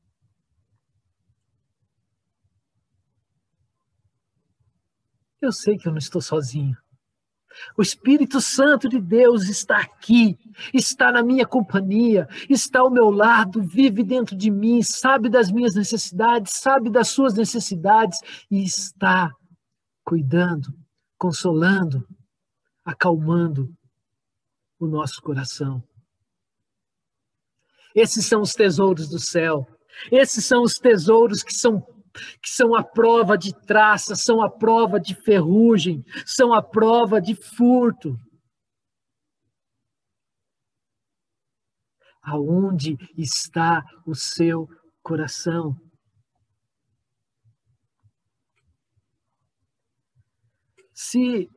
Eu 5.43 5.51
sei 5.51 5.77
que 5.77 5.89
eu 5.89 5.91
não 5.91 5.99
estou 5.99 6.21
sozinho. 6.21 6.77
O 7.77 7.81
Espírito 7.81 8.39
Santo 8.39 8.87
de 8.87 8.97
Deus 8.97 9.49
está 9.49 9.77
aqui, 9.77 10.39
está 10.73 11.11
na 11.11 11.21
minha 11.21 11.45
companhia, 11.45 12.29
está 12.49 12.79
ao 12.79 12.89
meu 12.89 13.09
lado, 13.09 13.61
vive 13.61 14.03
dentro 14.03 14.37
de 14.37 14.49
mim, 14.49 14.81
sabe 14.81 15.29
das 15.29 15.51
minhas 15.51 15.75
necessidades, 15.75 16.53
sabe 16.53 16.89
das 16.89 17.09
suas 17.09 17.33
necessidades 17.33 18.17
e 18.49 18.63
está 18.63 19.33
cuidando, 20.05 20.73
consolando, 21.17 22.07
acalmando 22.85 23.69
o 24.79 24.87
nosso 24.87 25.21
coração. 25.21 25.83
Esses 27.93 28.25
são 28.25 28.41
os 28.41 28.53
tesouros 28.53 29.09
do 29.09 29.19
céu. 29.19 29.67
Esses 30.09 30.45
são 30.45 30.63
os 30.63 30.75
tesouros 30.75 31.43
que 31.43 31.53
são 31.53 31.85
que 32.41 32.49
são 32.49 32.75
a 32.75 32.83
prova 32.83 33.37
de 33.37 33.53
traça, 33.53 34.15
são 34.15 34.41
a 34.41 34.49
prova 34.49 34.99
de 34.99 35.15
ferrugem, 35.15 36.03
são 36.25 36.53
a 36.53 36.61
prova 36.61 37.19
de 37.19 37.35
furto. 37.35 38.19
Aonde 42.21 42.97
está 43.17 43.83
o 44.05 44.15
seu 44.15 44.69
coração? 45.01 45.75
Se 50.93 51.49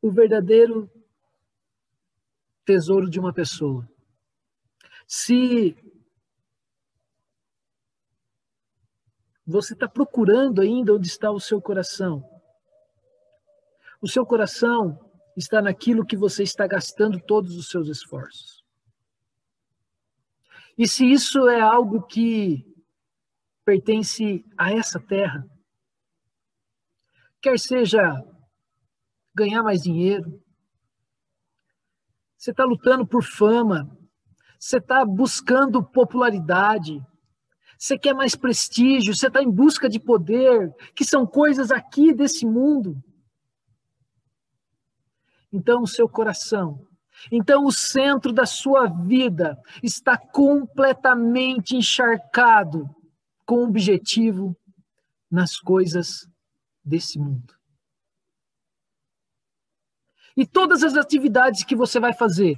o 0.00 0.10
verdadeiro 0.10 0.90
tesouro 2.64 3.10
de 3.10 3.20
uma 3.20 3.32
pessoa, 3.32 3.86
se 5.06 5.76
Você 9.46 9.74
está 9.74 9.88
procurando 9.88 10.60
ainda 10.60 10.94
onde 10.94 11.08
está 11.08 11.30
o 11.30 11.40
seu 11.40 11.60
coração. 11.60 12.22
O 14.00 14.08
seu 14.08 14.24
coração 14.24 14.98
está 15.36 15.60
naquilo 15.60 16.06
que 16.06 16.16
você 16.16 16.42
está 16.42 16.66
gastando 16.66 17.20
todos 17.20 17.56
os 17.56 17.68
seus 17.68 17.88
esforços. 17.88 18.62
E 20.76 20.86
se 20.88 21.10
isso 21.10 21.48
é 21.48 21.60
algo 21.60 22.02
que 22.02 22.64
pertence 23.64 24.44
a 24.56 24.72
essa 24.72 24.98
terra, 24.98 25.46
quer 27.40 27.58
seja 27.58 28.22
ganhar 29.34 29.62
mais 29.62 29.82
dinheiro, 29.82 30.42
você 32.36 32.50
está 32.50 32.64
lutando 32.64 33.06
por 33.06 33.22
fama, 33.22 33.96
você 34.58 34.78
está 34.78 35.04
buscando 35.04 35.82
popularidade, 35.82 37.00
você 37.82 37.98
quer 37.98 38.14
mais 38.14 38.36
prestígio, 38.36 39.12
você 39.12 39.26
está 39.26 39.42
em 39.42 39.50
busca 39.50 39.88
de 39.88 39.98
poder, 39.98 40.72
que 40.94 41.04
são 41.04 41.26
coisas 41.26 41.72
aqui 41.72 42.14
desse 42.14 42.46
mundo. 42.46 43.02
Então, 45.52 45.82
o 45.82 45.86
seu 45.88 46.08
coração, 46.08 46.86
então 47.30 47.64
o 47.64 47.72
centro 47.72 48.32
da 48.32 48.46
sua 48.46 48.86
vida 48.86 49.60
está 49.82 50.16
completamente 50.16 51.74
encharcado 51.74 52.88
com 53.44 53.56
o 53.56 53.64
objetivo 53.64 54.56
nas 55.28 55.58
coisas 55.58 56.28
desse 56.84 57.18
mundo. 57.18 57.52
E 60.36 60.46
todas 60.46 60.84
as 60.84 60.94
atividades 60.94 61.64
que 61.64 61.74
você 61.74 61.98
vai 61.98 62.12
fazer, 62.12 62.56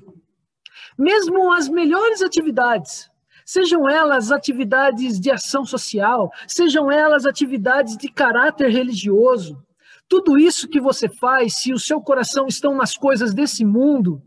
mesmo 0.98 1.50
as 1.50 1.66
melhores 1.66 2.20
atividades, 2.20 3.10
Sejam 3.44 3.88
elas 3.88 4.30
atividades 4.30 5.20
de 5.20 5.30
ação 5.30 5.64
social, 5.64 6.30
sejam 6.48 6.90
elas 6.90 7.26
atividades 7.26 7.96
de 7.96 8.10
caráter 8.10 8.70
religioso. 8.70 9.62
Tudo 10.08 10.38
isso 10.38 10.68
que 10.68 10.80
você 10.80 11.08
faz, 11.08 11.56
se 11.56 11.72
o 11.72 11.78
seu 11.78 12.00
coração 12.00 12.46
estão 12.46 12.74
nas 12.74 12.96
coisas 12.96 13.34
desse 13.34 13.64
mundo, 13.64 14.22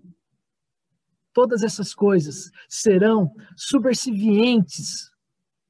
todas 1.33 1.63
essas 1.63 1.93
coisas 1.93 2.51
serão 2.67 3.31
subservientes 3.55 5.11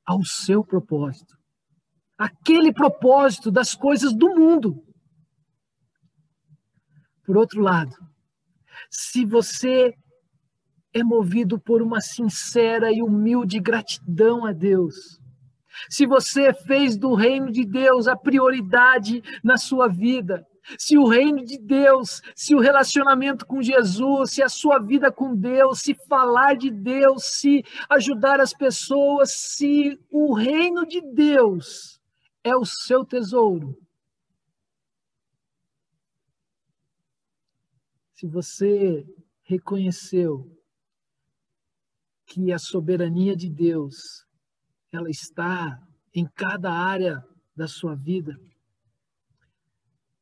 ao 0.05 0.23
seu 0.23 0.63
propósito. 0.63 1.37
Aquele 2.17 2.73
propósito 2.73 3.51
das 3.51 3.75
coisas 3.75 4.13
do 4.13 4.29
mundo. 4.33 4.83
Por 7.25 7.37
outro 7.37 7.61
lado, 7.61 7.93
se 8.89 9.25
você 9.25 9.93
é 10.99 11.03
movido 11.03 11.59
por 11.59 11.81
uma 11.81 12.01
sincera 12.01 12.91
e 12.91 13.01
humilde 13.01 13.59
gratidão 13.59 14.45
a 14.45 14.51
Deus. 14.51 15.21
Se 15.89 16.05
você 16.05 16.53
fez 16.53 16.97
do 16.97 17.13
reino 17.13 17.51
de 17.51 17.63
Deus 17.63 18.07
a 18.07 18.15
prioridade 18.15 19.21
na 19.43 19.57
sua 19.57 19.87
vida, 19.87 20.45
se 20.77 20.97
o 20.97 21.07
reino 21.07 21.45
de 21.45 21.57
Deus, 21.57 22.21
se 22.35 22.55
o 22.55 22.59
relacionamento 22.59 23.45
com 23.45 23.61
Jesus, 23.61 24.31
se 24.31 24.41
a 24.41 24.49
sua 24.49 24.79
vida 24.79 25.11
com 25.11 25.35
Deus, 25.35 25.79
se 25.79 25.93
falar 26.09 26.55
de 26.55 26.71
Deus, 26.71 27.25
se 27.25 27.63
ajudar 27.89 28.41
as 28.41 28.53
pessoas, 28.53 29.31
se 29.31 29.97
o 30.09 30.33
reino 30.33 30.85
de 30.85 30.99
Deus 31.13 32.01
é 32.43 32.55
o 32.55 32.65
seu 32.65 33.05
tesouro. 33.05 33.77
Se 38.15 38.27
você 38.27 39.05
reconheceu 39.43 40.56
que 42.27 42.51
a 42.51 42.59
soberania 42.59 43.35
de 43.35 43.49
Deus 43.49 44.27
ela 44.91 45.09
está 45.09 45.81
em 46.13 46.27
cada 46.27 46.71
área 46.71 47.25
da 47.55 47.67
sua 47.67 47.95
vida, 47.95 48.39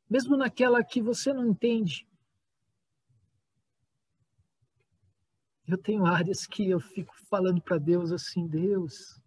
mesmo 0.10 0.38
naquela 0.38 0.84
que 0.84 1.02
você 1.02 1.34
não 1.34 1.48
entende. 1.48 2.08
Eu 5.68 5.78
tenho 5.78 6.06
áreas 6.06 6.46
que 6.46 6.70
eu 6.70 6.80
fico 6.80 7.14
falando 7.28 7.60
para 7.60 7.80
Deus 7.80 8.12
assim, 8.12 8.48
Deus, 8.48 9.20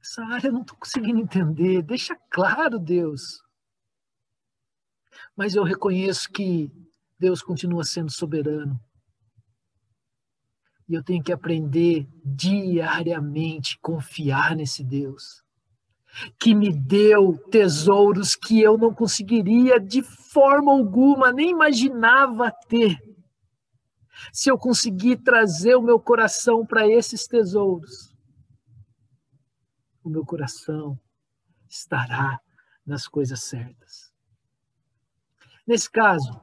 essa 0.00 0.24
área 0.24 0.48
eu 0.48 0.52
não 0.52 0.62
estou 0.62 0.76
conseguindo 0.78 1.20
entender, 1.20 1.82
deixa 1.82 2.16
claro, 2.30 2.78
Deus. 2.78 3.42
Mas 5.36 5.54
eu 5.54 5.62
reconheço 5.62 6.30
que 6.32 6.72
Deus 7.18 7.42
continua 7.42 7.84
sendo 7.84 8.10
soberano. 8.10 8.80
E 10.88 10.94
eu 10.94 11.02
tenho 11.02 11.22
que 11.22 11.32
aprender 11.32 12.08
diariamente 12.24 13.78
confiar 13.80 14.56
nesse 14.56 14.84
Deus 14.84 15.42
que 16.38 16.54
me 16.54 16.72
deu 16.72 17.38
tesouros 17.50 18.36
que 18.36 18.60
eu 18.60 18.76
não 18.76 18.94
conseguiria 18.94 19.80
de 19.80 20.02
forma 20.02 20.72
alguma, 20.72 21.32
nem 21.32 21.50
imaginava 21.50 22.52
ter. 22.68 22.98
Se 24.32 24.50
eu 24.50 24.58
conseguir 24.58 25.16
trazer 25.18 25.74
o 25.74 25.82
meu 25.82 25.98
coração 25.98 26.66
para 26.66 26.86
esses 26.86 27.26
tesouros, 27.26 28.14
o 30.04 30.10
meu 30.10 30.24
coração 30.24 30.98
estará 31.68 32.38
nas 32.84 33.06
coisas 33.06 33.42
certas. 33.44 34.12
Nesse 35.66 35.90
caso, 35.90 36.40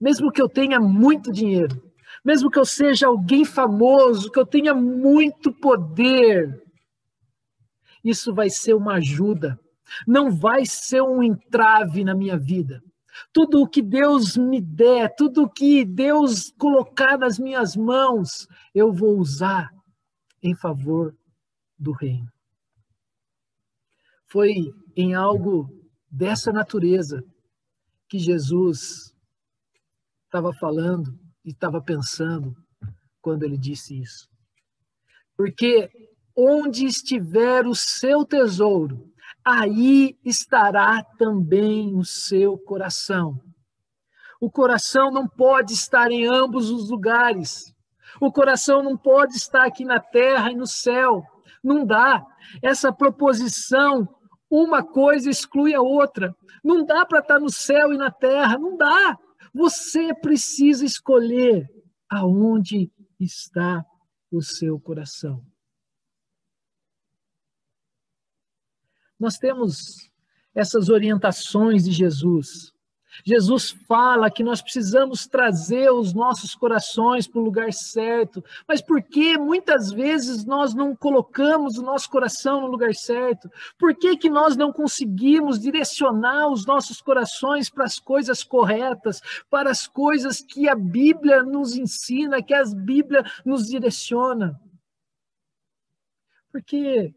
mesmo 0.00 0.32
que 0.32 0.40
eu 0.40 0.48
tenha 0.48 0.80
muito 0.80 1.30
dinheiro, 1.30 1.92
mesmo 2.24 2.50
que 2.50 2.58
eu 2.58 2.64
seja 2.64 3.06
alguém 3.06 3.44
famoso, 3.44 4.30
que 4.30 4.38
eu 4.38 4.46
tenha 4.46 4.74
muito 4.74 5.52
poder, 5.52 6.62
isso 8.02 8.34
vai 8.34 8.48
ser 8.48 8.74
uma 8.74 8.94
ajuda, 8.94 9.58
não 10.06 10.30
vai 10.30 10.64
ser 10.64 11.02
um 11.02 11.22
entrave 11.22 12.02
na 12.02 12.14
minha 12.14 12.38
vida. 12.38 12.82
Tudo 13.32 13.62
o 13.62 13.68
que 13.68 13.82
Deus 13.82 14.36
me 14.36 14.60
der, 14.60 15.14
tudo 15.14 15.44
o 15.44 15.50
que 15.50 15.84
Deus 15.84 16.50
colocar 16.58 17.18
nas 17.18 17.38
minhas 17.38 17.76
mãos, 17.76 18.48
eu 18.74 18.92
vou 18.92 19.18
usar 19.18 19.70
em 20.42 20.54
favor 20.54 21.14
do 21.78 21.92
reino. 21.92 22.28
Foi 24.26 24.72
em 24.96 25.14
algo 25.14 25.68
dessa 26.10 26.52
natureza 26.52 27.22
que 28.08 28.18
Jesus 28.18 29.14
estava 30.26 30.52
falando 30.52 31.23
estava 31.50 31.80
pensando 31.80 32.54
quando 33.20 33.42
ele 33.42 33.58
disse 33.58 34.00
isso. 34.00 34.28
Porque 35.36 35.90
onde 36.36 36.86
estiver 36.86 37.66
o 37.66 37.74
seu 37.74 38.24
tesouro, 38.24 39.12
aí 39.44 40.18
estará 40.24 41.02
também 41.18 41.94
o 41.94 42.04
seu 42.04 42.58
coração. 42.58 43.40
O 44.40 44.50
coração 44.50 45.10
não 45.10 45.26
pode 45.26 45.72
estar 45.72 46.10
em 46.10 46.26
ambos 46.26 46.70
os 46.70 46.90
lugares. 46.90 47.74
O 48.20 48.30
coração 48.30 48.82
não 48.82 48.96
pode 48.96 49.34
estar 49.36 49.64
aqui 49.64 49.84
na 49.84 49.98
terra 49.98 50.50
e 50.50 50.54
no 50.54 50.66
céu. 50.66 51.24
Não 51.62 51.84
dá. 51.84 52.24
Essa 52.62 52.92
proposição, 52.92 54.08
uma 54.50 54.82
coisa 54.82 55.30
exclui 55.30 55.74
a 55.74 55.80
outra. 55.80 56.34
Não 56.62 56.84
dá 56.84 57.06
para 57.06 57.20
estar 57.20 57.38
no 57.38 57.50
céu 57.50 57.92
e 57.92 57.96
na 57.96 58.10
terra. 58.10 58.58
Não 58.58 58.76
dá. 58.76 59.18
Você 59.54 60.12
precisa 60.12 60.84
escolher 60.84 61.72
aonde 62.08 62.92
está 63.20 63.86
o 64.28 64.42
seu 64.42 64.80
coração. 64.80 65.46
Nós 69.18 69.38
temos 69.38 70.10
essas 70.52 70.88
orientações 70.88 71.84
de 71.84 71.92
Jesus 71.92 72.73
Jesus 73.22 73.70
fala 73.86 74.30
que 74.30 74.42
nós 74.42 74.60
precisamos 74.60 75.26
trazer 75.26 75.90
os 75.90 76.12
nossos 76.12 76.54
corações 76.54 77.26
para 77.26 77.40
o 77.40 77.44
lugar 77.44 77.72
certo, 77.72 78.42
mas 78.66 78.80
por 78.80 79.02
que 79.02 79.38
muitas 79.38 79.92
vezes 79.92 80.44
nós 80.44 80.74
não 80.74 80.96
colocamos 80.96 81.78
o 81.78 81.82
nosso 81.82 82.10
coração 82.10 82.62
no 82.62 82.66
lugar 82.66 82.94
certo? 82.94 83.50
Por 83.78 83.94
que, 83.94 84.16
que 84.16 84.30
nós 84.30 84.56
não 84.56 84.72
conseguimos 84.72 85.60
direcionar 85.60 86.48
os 86.48 86.66
nossos 86.66 87.00
corações 87.00 87.70
para 87.70 87.84
as 87.84 87.98
coisas 87.98 88.42
corretas, 88.42 89.20
para 89.50 89.70
as 89.70 89.86
coisas 89.86 90.40
que 90.40 90.68
a 90.68 90.74
Bíblia 90.74 91.42
nos 91.42 91.76
ensina, 91.76 92.42
que 92.42 92.54
a 92.54 92.64
Bíblia 92.64 93.24
nos 93.44 93.66
direciona? 93.66 94.60
Porque 96.50 97.14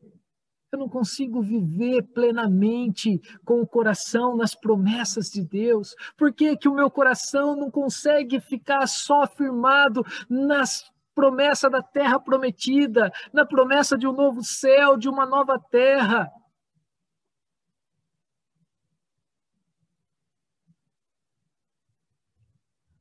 eu 0.71 0.79
não 0.79 0.89
consigo 0.89 1.41
viver 1.41 2.03
plenamente 2.13 3.21
com 3.45 3.61
o 3.61 3.67
coração 3.67 4.35
nas 4.35 4.53
promessas 4.53 5.29
de 5.29 5.41
Deus. 5.41 5.95
Por 6.17 6.33
que, 6.33 6.57
que 6.57 6.67
o 6.67 6.73
meu 6.73 6.91
coração 6.91 7.55
não 7.55 7.71
consegue 7.71 8.39
ficar 8.41 8.85
só 8.85 9.25
firmado 9.25 10.03
nas 10.29 10.91
promessa 11.15 11.69
da 11.69 11.81
terra 11.81 12.19
prometida, 12.19 13.11
na 13.33 13.45
promessa 13.45 13.97
de 13.97 14.05
um 14.05 14.11
novo 14.11 14.43
céu, 14.43 14.97
de 14.97 15.07
uma 15.07 15.25
nova 15.25 15.57
terra? 15.57 16.29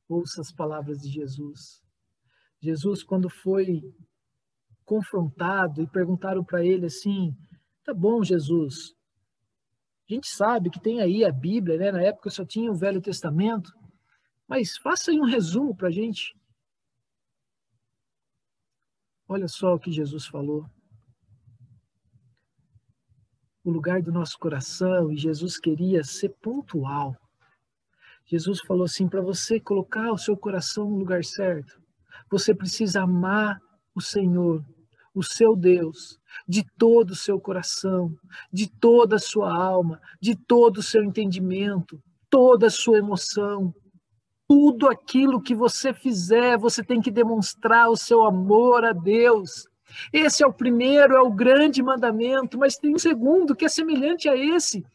Ouça 0.07 0.39
as 0.39 0.53
palavras 0.53 0.99
de 0.99 1.09
Jesus. 1.09 1.83
Jesus, 2.61 3.03
quando 3.03 3.29
foi 3.29 3.81
confrontado 4.85 5.81
e 5.81 5.87
perguntaram 5.87 6.43
para 6.43 6.65
ele 6.65 6.85
assim: 6.85 7.35
Tá 7.87 7.93
bom, 7.93 8.21
Jesus. 8.21 8.93
A 10.09 10.13
gente 10.13 10.27
sabe 10.27 10.69
que 10.69 10.77
tem 10.77 10.99
aí 10.99 11.23
a 11.23 11.31
Bíblia, 11.31 11.77
né? 11.77 11.89
Na 11.89 12.01
época 12.01 12.29
só 12.29 12.43
tinha 12.43 12.69
o 12.69 12.75
Velho 12.75 13.01
Testamento. 13.01 13.71
Mas 14.45 14.75
faça 14.77 15.09
aí 15.09 15.17
um 15.17 15.23
resumo 15.23 15.73
para 15.73 15.87
a 15.87 15.91
gente. 15.91 16.37
Olha 19.25 19.47
só 19.47 19.73
o 19.73 19.79
que 19.79 19.89
Jesus 19.89 20.25
falou. 20.25 20.69
O 23.63 23.71
lugar 23.71 24.01
do 24.01 24.11
nosso 24.11 24.37
coração, 24.37 25.09
e 25.09 25.15
Jesus 25.15 25.57
queria 25.57 26.03
ser 26.03 26.35
pontual. 26.41 27.15
Jesus 28.25 28.59
falou 28.59 28.83
assim: 28.83 29.07
para 29.07 29.21
você 29.21 29.61
colocar 29.61 30.11
o 30.11 30.17
seu 30.17 30.35
coração 30.35 30.89
no 30.89 30.97
lugar 30.97 31.23
certo, 31.23 31.81
você 32.29 32.53
precisa 32.53 33.03
amar 33.03 33.61
o 33.95 34.01
Senhor 34.01 34.61
o 35.17 35.23
seu 35.23 35.55
Deus 35.55 36.19
de 36.47 36.63
todo 36.77 37.11
o 37.11 37.15
seu 37.15 37.39
coração, 37.39 38.15
de 38.53 38.69
toda 38.69 39.15
a 39.15 39.19
sua 39.19 39.51
alma, 39.51 39.99
de 40.21 40.35
todo 40.35 40.77
o 40.77 40.83
seu 40.83 41.03
entendimento, 41.03 42.01
toda 42.29 42.67
a 42.67 42.71
sua 42.71 42.99
emoção. 42.99 43.73
Tudo 44.47 44.87
aquilo 44.87 45.41
que 45.41 45.55
você 45.55 45.93
fizer, 45.93 46.57
você 46.57 46.83
tem 46.83 47.01
que 47.01 47.11
demonstrar 47.11 47.89
o 47.89 47.97
seu 47.97 48.23
amor 48.23 48.85
a 48.85 48.93
Deus. 48.93 49.67
Esse 50.13 50.43
é 50.43 50.47
o 50.47 50.53
primeiro, 50.53 51.15
é 51.15 51.21
o 51.21 51.31
grande 51.31 51.81
mandamento, 51.81 52.57
mas 52.57 52.77
tem 52.77 52.93
um 52.93 52.99
segundo 52.99 53.55
que 53.55 53.65
é 53.65 53.69
semelhante 53.69 54.29
a 54.29 54.37
esse. 54.37 54.85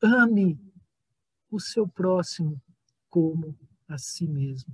Ame 0.00 0.58
o 1.50 1.60
seu 1.60 1.86
próximo 1.86 2.60
como 3.10 3.54
a 3.88 3.98
si 3.98 4.26
mesmo. 4.26 4.72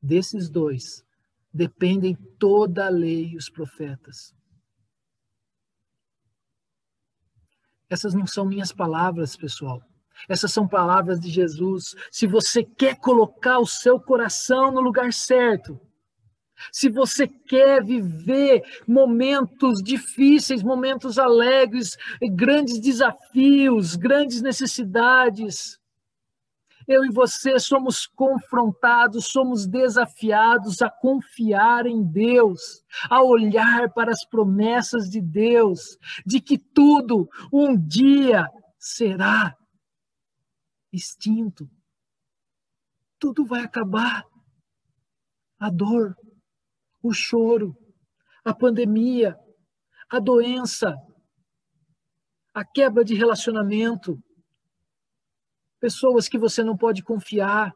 Desses 0.00 0.48
dois, 0.48 1.03
dependem 1.54 2.16
toda 2.38 2.86
a 2.86 2.90
lei 2.90 3.28
e 3.28 3.36
os 3.36 3.48
profetas. 3.48 4.34
Essas 7.88 8.12
não 8.12 8.26
são 8.26 8.44
minhas 8.44 8.72
palavras, 8.72 9.36
pessoal. 9.36 9.80
Essas 10.28 10.52
são 10.52 10.66
palavras 10.66 11.20
de 11.20 11.30
Jesus. 11.30 11.94
Se 12.10 12.26
você 12.26 12.64
quer 12.64 12.98
colocar 12.98 13.60
o 13.60 13.66
seu 13.66 14.00
coração 14.00 14.72
no 14.72 14.80
lugar 14.80 15.12
certo, 15.12 15.80
se 16.72 16.88
você 16.88 17.28
quer 17.28 17.84
viver 17.84 18.62
momentos 18.86 19.82
difíceis, 19.82 20.62
momentos 20.62 21.18
alegres, 21.18 21.96
grandes 22.32 22.80
desafios, 22.80 23.94
grandes 23.96 24.40
necessidades, 24.40 25.78
eu 26.86 27.04
e 27.04 27.10
você 27.10 27.58
somos 27.58 28.06
confrontados, 28.06 29.26
somos 29.26 29.66
desafiados 29.66 30.82
a 30.82 30.90
confiar 30.90 31.86
em 31.86 32.02
Deus, 32.02 32.82
a 33.08 33.22
olhar 33.22 33.92
para 33.92 34.10
as 34.10 34.24
promessas 34.24 35.08
de 35.08 35.20
Deus, 35.20 35.98
de 36.26 36.40
que 36.40 36.58
tudo 36.58 37.28
um 37.52 37.76
dia 37.76 38.48
será 38.78 39.56
extinto. 40.92 41.68
Tudo 43.18 43.44
vai 43.44 43.62
acabar. 43.62 44.24
A 45.58 45.70
dor, 45.70 46.14
o 47.02 47.12
choro, 47.12 47.74
a 48.44 48.52
pandemia, 48.52 49.36
a 50.10 50.18
doença, 50.18 50.94
a 52.52 52.64
quebra 52.64 53.04
de 53.04 53.14
relacionamento, 53.14 54.22
pessoas 55.84 56.30
que 56.30 56.38
você 56.38 56.64
não 56.64 56.78
pode 56.78 57.02
confiar. 57.02 57.70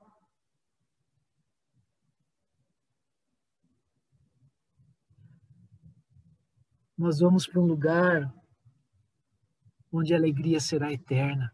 Nós 6.97 7.21
vamos 7.21 7.47
para 7.47 7.61
um 7.61 7.67
lugar 7.67 8.33
onde 9.93 10.15
a 10.15 10.17
alegria 10.17 10.59
será 10.59 10.91
eterna. 10.91 11.53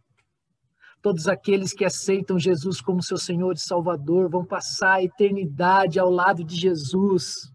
Todos 1.02 1.26
aqueles 1.26 1.72
que 1.72 1.84
aceitam 1.84 2.38
Jesus 2.38 2.80
como 2.80 3.02
seu 3.02 3.18
Senhor 3.18 3.54
e 3.54 3.58
Salvador 3.58 4.30
vão 4.30 4.46
passar 4.46 4.94
a 4.98 5.02
eternidade 5.02 5.98
ao 5.98 6.08
lado 6.08 6.44
de 6.44 6.54
Jesus. 6.54 7.52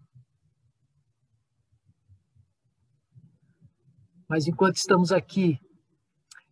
Mas 4.28 4.46
enquanto 4.46 4.76
estamos 4.76 5.10
aqui, 5.10 5.58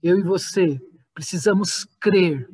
eu 0.03 0.19
e 0.19 0.23
você 0.23 0.81
Precisamos 1.19 1.85
crer 2.01 2.49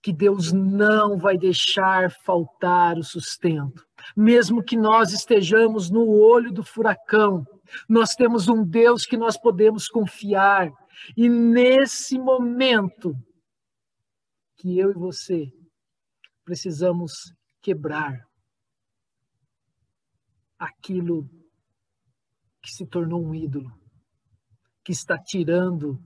que 0.00 0.10
Deus 0.10 0.50
não 0.50 1.18
vai 1.18 1.36
deixar 1.36 2.10
faltar 2.10 2.96
o 2.96 3.04
sustento. 3.04 3.86
Mesmo 4.16 4.62
que 4.62 4.78
nós 4.78 5.12
estejamos 5.12 5.90
no 5.90 6.08
olho 6.08 6.50
do 6.50 6.64
furacão, 6.64 7.44
nós 7.86 8.14
temos 8.14 8.48
um 8.48 8.64
Deus 8.64 9.04
que 9.04 9.18
nós 9.18 9.36
podemos 9.36 9.88
confiar. 9.88 10.72
E 11.14 11.28
nesse 11.28 12.18
momento 12.18 13.14
que 14.56 14.78
eu 14.78 14.90
e 14.90 14.94
você 14.94 15.52
precisamos 16.46 17.12
quebrar 17.60 18.26
aquilo 20.58 21.28
que 22.62 22.70
se 22.72 22.86
tornou 22.86 23.22
um 23.22 23.34
ídolo, 23.34 23.70
que 24.82 24.92
está 24.92 25.18
tirando 25.18 26.02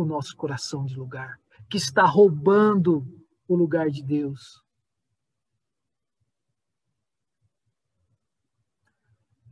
o 0.00 0.04
nosso 0.04 0.36
coração 0.36 0.84
de 0.84 0.96
lugar, 0.96 1.40
que 1.68 1.76
está 1.76 2.04
roubando 2.04 3.04
o 3.48 3.56
lugar 3.56 3.90
de 3.90 4.00
Deus. 4.00 4.62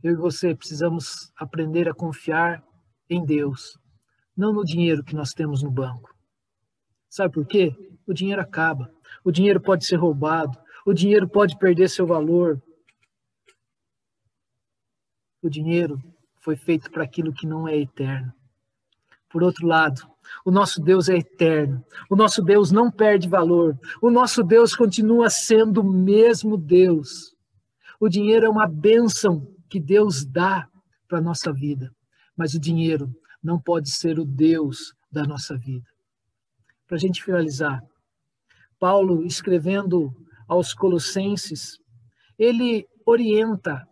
Eu 0.01 0.13
e 0.13 0.15
você 0.15 0.55
precisamos 0.55 1.33
aprender 1.35 1.89
a 1.89 1.93
confiar 1.93 2.63
em 3.09 3.25
Deus, 3.25 3.77
não 4.37 4.53
no 4.53 4.63
dinheiro 4.63 5.03
que 5.03 5.13
nós 5.13 5.33
temos 5.33 5.61
no 5.61 5.69
banco. 5.69 6.15
Sabe 7.09 7.33
por 7.33 7.45
quê? 7.45 7.75
O 8.05 8.13
dinheiro 8.13 8.41
acaba, 8.41 8.89
o 9.25 9.31
dinheiro 9.33 9.59
pode 9.59 9.85
ser 9.85 9.97
roubado, 9.97 10.57
o 10.85 10.93
dinheiro 10.93 11.27
pode 11.27 11.57
perder 11.57 11.89
seu 11.89 12.07
valor. 12.07 12.61
O 15.41 15.49
dinheiro 15.49 16.01
foi 16.37 16.55
feito 16.55 16.89
para 16.89 17.03
aquilo 17.03 17.33
que 17.33 17.45
não 17.45 17.67
é 17.67 17.75
eterno. 17.75 18.36
Por 19.29 19.43
outro 19.43 19.67
lado, 19.67 20.01
o 20.45 20.51
nosso 20.51 20.81
Deus 20.81 21.09
é 21.09 21.17
eterno. 21.17 21.83
O 22.09 22.15
nosso 22.15 22.41
Deus 22.41 22.71
não 22.71 22.89
perde 22.89 23.27
valor. 23.27 23.77
O 24.01 24.09
nosso 24.09 24.43
Deus 24.43 24.75
continua 24.75 25.29
sendo 25.29 25.81
o 25.81 25.83
mesmo 25.83 26.57
Deus. 26.57 27.35
O 27.99 28.07
dinheiro 28.07 28.45
é 28.45 28.49
uma 28.49 28.67
bênção 28.67 29.47
que 29.69 29.79
Deus 29.79 30.25
dá 30.25 30.67
para 31.07 31.17
a 31.17 31.21
nossa 31.21 31.51
vida, 31.51 31.93
mas 32.35 32.53
o 32.53 32.59
dinheiro 32.59 33.13
não 33.43 33.59
pode 33.59 33.89
ser 33.91 34.19
o 34.19 34.25
Deus 34.25 34.93
da 35.11 35.23
nossa 35.23 35.57
vida. 35.57 35.87
Para 36.85 36.95
a 36.95 36.99
gente 36.99 37.23
finalizar, 37.23 37.83
Paulo, 38.79 39.25
escrevendo 39.25 40.13
aos 40.47 40.73
Colossenses, 40.73 41.79
ele 42.37 42.87
orienta 43.05 43.87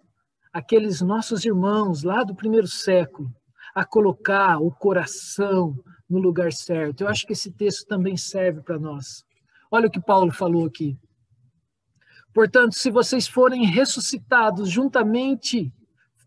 aqueles 0.53 1.01
nossos 1.01 1.43
irmãos 1.43 2.03
lá 2.03 2.23
do 2.23 2.35
primeiro 2.35 2.67
século 2.67 3.33
a 3.75 3.83
colocar 3.83 4.57
o 4.61 4.71
coração 4.71 5.77
no 6.09 6.17
lugar 6.17 6.53
certo. 6.53 7.01
Eu 7.01 7.09
acho 7.09 7.27
que 7.27 7.33
esse 7.33 7.51
texto 7.51 7.85
também 7.85 8.15
serve 8.15 8.61
para 8.61 8.79
nós. 8.79 9.25
Olha 9.69 9.87
o 9.87 9.91
que 9.91 9.99
Paulo 9.99 10.31
falou 10.31 10.65
aqui. 10.65 10.97
Portanto, 12.33 12.75
se 12.75 12.89
vocês 12.89 13.27
forem 13.27 13.65
ressuscitados 13.65 14.69
juntamente, 14.69 15.73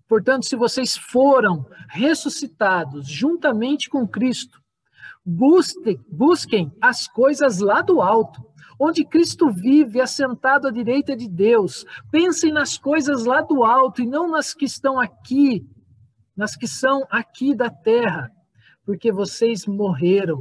portanto, 0.07 0.45
se 0.45 0.57
vocês 0.57 0.97
foram 0.97 1.67
ressuscitados 1.89 3.09
juntamente 3.09 3.89
com 3.89 4.07
Cristo, 4.07 4.61
busquem, 5.25 5.99
busquem 6.11 6.73
as 6.81 7.09
coisas 7.09 7.61
lá 7.61 7.81
do 7.81 8.01
alto, 8.01 8.43
onde 8.79 9.05
Cristo 9.05 9.51
vive 9.51 10.01
assentado 10.01 10.69
à 10.69 10.71
direita 10.71 11.17
de 11.17 11.29
Deus. 11.29 11.85
Pensem 12.11 12.53
nas 12.53 12.79
coisas 12.79 13.25
lá 13.25 13.41
do 13.41 13.65
alto 13.65 14.03
e 14.03 14.07
não 14.07 14.31
nas 14.31 14.55
que 14.55 14.65
estão 14.65 14.99
aqui, 14.99 15.67
nas 16.39 16.55
que 16.55 16.69
são 16.69 17.05
aqui 17.11 17.53
da 17.53 17.69
terra, 17.69 18.31
porque 18.87 19.11
vocês 19.11 19.67
morreram 19.67 20.41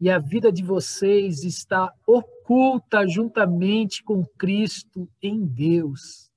e 0.00 0.08
a 0.08 0.18
vida 0.18 0.50
de 0.50 0.64
vocês 0.64 1.44
está 1.44 1.92
oculta 2.06 3.06
juntamente 3.06 4.02
com 4.02 4.24
Cristo 4.38 5.06
em 5.20 5.44
Deus. 5.44 6.30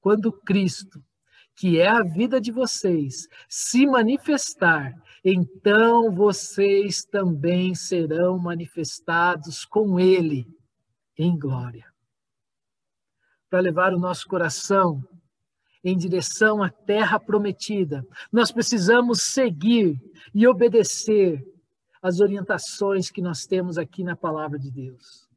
Quando 0.00 0.32
Cristo, 0.32 1.04
que 1.54 1.78
é 1.78 1.86
a 1.86 2.02
vida 2.02 2.40
de 2.40 2.50
vocês, 2.50 3.28
se 3.50 3.86
manifestar, 3.86 4.94
então 5.22 6.10
vocês 6.10 7.04
também 7.04 7.74
serão 7.74 8.38
manifestados 8.38 9.66
com 9.66 10.00
Ele 10.00 10.48
em 11.18 11.38
glória. 11.38 11.84
Para 13.50 13.60
levar 13.60 13.92
o 13.92 14.00
nosso 14.00 14.26
coração 14.26 15.06
em 15.84 15.96
direção 15.96 16.62
à 16.62 16.70
terra 16.70 17.18
prometida, 17.18 18.06
nós 18.30 18.52
precisamos 18.52 19.22
seguir 19.22 20.00
e 20.34 20.46
obedecer 20.46 21.44
as 22.00 22.20
orientações 22.20 23.10
que 23.10 23.20
nós 23.22 23.46
temos 23.46 23.78
aqui 23.78 24.02
na 24.04 24.16
palavra 24.16 24.58
de 24.58 24.70
Deus. 24.70 25.28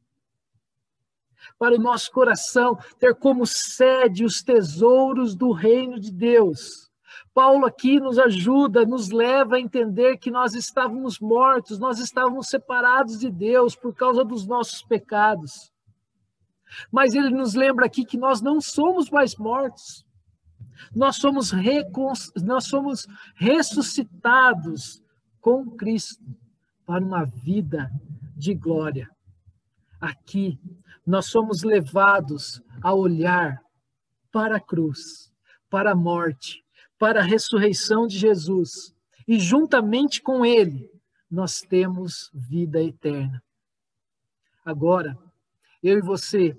Para 1.58 1.76
o 1.76 1.80
nosso 1.80 2.10
coração 2.10 2.76
ter 2.98 3.14
como 3.14 3.46
sede 3.46 4.24
os 4.24 4.42
tesouros 4.42 5.34
do 5.34 5.52
reino 5.52 5.98
de 6.00 6.10
Deus. 6.12 6.90
Paulo 7.32 7.66
aqui 7.66 8.00
nos 8.00 8.18
ajuda, 8.18 8.86
nos 8.86 9.10
leva 9.10 9.56
a 9.56 9.60
entender 9.60 10.16
que 10.16 10.30
nós 10.30 10.54
estávamos 10.54 11.20
mortos, 11.20 11.78
nós 11.78 11.98
estávamos 11.98 12.48
separados 12.48 13.18
de 13.18 13.30
Deus 13.30 13.76
por 13.76 13.94
causa 13.94 14.24
dos 14.24 14.46
nossos 14.46 14.82
pecados. 14.82 15.70
Mas 16.90 17.14
ele 17.14 17.30
nos 17.30 17.54
lembra 17.54 17.86
aqui 17.86 18.04
que 18.04 18.16
nós 18.16 18.40
não 18.40 18.60
somos 18.60 19.10
mais 19.10 19.36
mortos. 19.36 20.05
Nós 20.94 21.16
somos, 21.16 21.52
nós 22.42 22.64
somos 22.64 23.06
ressuscitados 23.34 25.02
com 25.40 25.70
Cristo 25.70 26.24
para 26.84 27.04
uma 27.04 27.24
vida 27.24 27.90
de 28.36 28.54
glória. 28.54 29.10
Aqui, 30.00 30.58
nós 31.06 31.26
somos 31.26 31.62
levados 31.62 32.62
a 32.82 32.92
olhar 32.92 33.62
para 34.30 34.56
a 34.56 34.60
cruz, 34.60 35.32
para 35.70 35.92
a 35.92 35.96
morte, 35.96 36.64
para 36.98 37.20
a 37.20 37.24
ressurreição 37.24 38.06
de 38.06 38.18
Jesus, 38.18 38.94
e 39.26 39.38
juntamente 39.38 40.22
com 40.22 40.44
Ele, 40.44 40.90
nós 41.30 41.60
temos 41.60 42.30
vida 42.32 42.82
eterna. 42.82 43.42
Agora, 44.64 45.16
eu 45.82 45.98
e 45.98 46.02
você, 46.02 46.56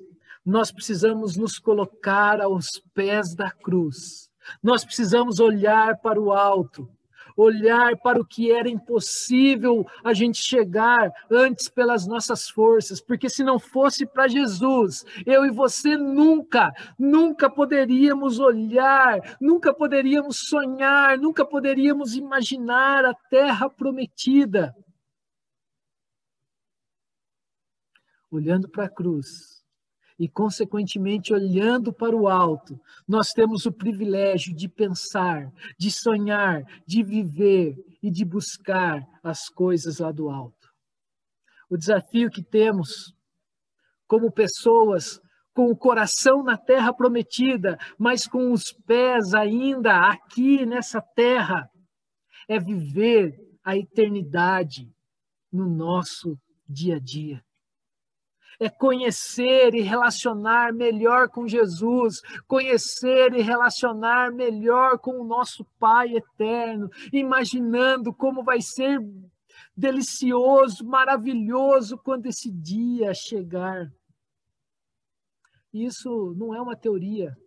nós 0.47 0.71
precisamos 0.71 1.35
nos 1.35 1.59
colocar 1.59 2.39
aos 2.39 2.79
pés 2.93 3.35
da 3.35 3.51
cruz. 3.51 4.31
Nós 4.63 4.85
precisamos 4.85 5.41
olhar 5.41 5.97
para 5.97 6.21
o 6.21 6.31
alto, 6.31 6.89
olhar 7.35 7.97
para 7.97 8.21
o 8.21 8.25
que 8.25 8.49
era 8.49 8.69
impossível 8.69 9.85
a 10.01 10.13
gente 10.13 10.37
chegar 10.37 11.11
antes 11.29 11.67
pelas 11.67 12.07
nossas 12.07 12.49
forças, 12.49 13.01
porque 13.01 13.27
se 13.29 13.43
não 13.43 13.59
fosse 13.59 14.05
para 14.05 14.29
Jesus, 14.29 15.03
eu 15.25 15.45
e 15.45 15.51
você 15.51 15.97
nunca, 15.97 16.73
nunca 16.97 17.49
poderíamos 17.49 18.39
olhar, 18.39 19.19
nunca 19.41 19.73
poderíamos 19.73 20.47
sonhar, 20.47 21.17
nunca 21.17 21.45
poderíamos 21.45 22.15
imaginar 22.15 23.03
a 23.03 23.13
terra 23.13 23.69
prometida. 23.69 24.73
Olhando 28.31 28.69
para 28.69 28.85
a 28.85 28.89
cruz, 28.89 29.56
e, 30.19 30.27
consequentemente, 30.27 31.33
olhando 31.33 31.93
para 31.93 32.15
o 32.15 32.27
alto, 32.27 32.79
nós 33.07 33.29
temos 33.29 33.65
o 33.65 33.71
privilégio 33.71 34.55
de 34.55 34.67
pensar, 34.67 35.51
de 35.77 35.91
sonhar, 35.91 36.63
de 36.87 37.03
viver 37.03 37.75
e 38.01 38.09
de 38.09 38.25
buscar 38.25 39.05
as 39.23 39.47
coisas 39.47 39.99
lá 39.99 40.11
do 40.11 40.29
alto. 40.29 40.67
O 41.69 41.77
desafio 41.77 42.31
que 42.31 42.43
temos 42.43 43.13
como 44.07 44.31
pessoas 44.31 45.19
com 45.53 45.69
o 45.69 45.77
coração 45.77 46.43
na 46.43 46.57
terra 46.57 46.93
prometida, 46.93 47.77
mas 47.97 48.25
com 48.27 48.51
os 48.51 48.71
pés 48.85 49.33
ainda 49.33 50.09
aqui 50.09 50.65
nessa 50.65 51.01
terra, 51.01 51.69
é 52.47 52.59
viver 52.59 53.35
a 53.63 53.75
eternidade 53.75 54.89
no 55.51 55.67
nosso 55.67 56.39
dia 56.69 56.95
a 56.95 56.99
dia 56.99 57.43
é 58.59 58.69
conhecer 58.69 59.75
e 59.75 59.81
relacionar 59.81 60.73
melhor 60.73 61.29
com 61.29 61.47
Jesus, 61.47 62.21
conhecer 62.47 63.33
e 63.33 63.41
relacionar 63.41 64.31
melhor 64.31 64.97
com 64.97 65.21
o 65.21 65.23
nosso 65.23 65.65
Pai 65.79 66.15
eterno, 66.15 66.89
imaginando 67.13 68.13
como 68.13 68.43
vai 68.43 68.61
ser 68.61 68.99
delicioso, 69.75 70.85
maravilhoso 70.85 71.97
quando 71.99 72.25
esse 72.25 72.51
dia 72.51 73.13
chegar. 73.13 73.87
Isso 75.71 76.33
não 76.35 76.53
é 76.55 76.59
uma 76.59 76.75
teoria. 76.75 77.37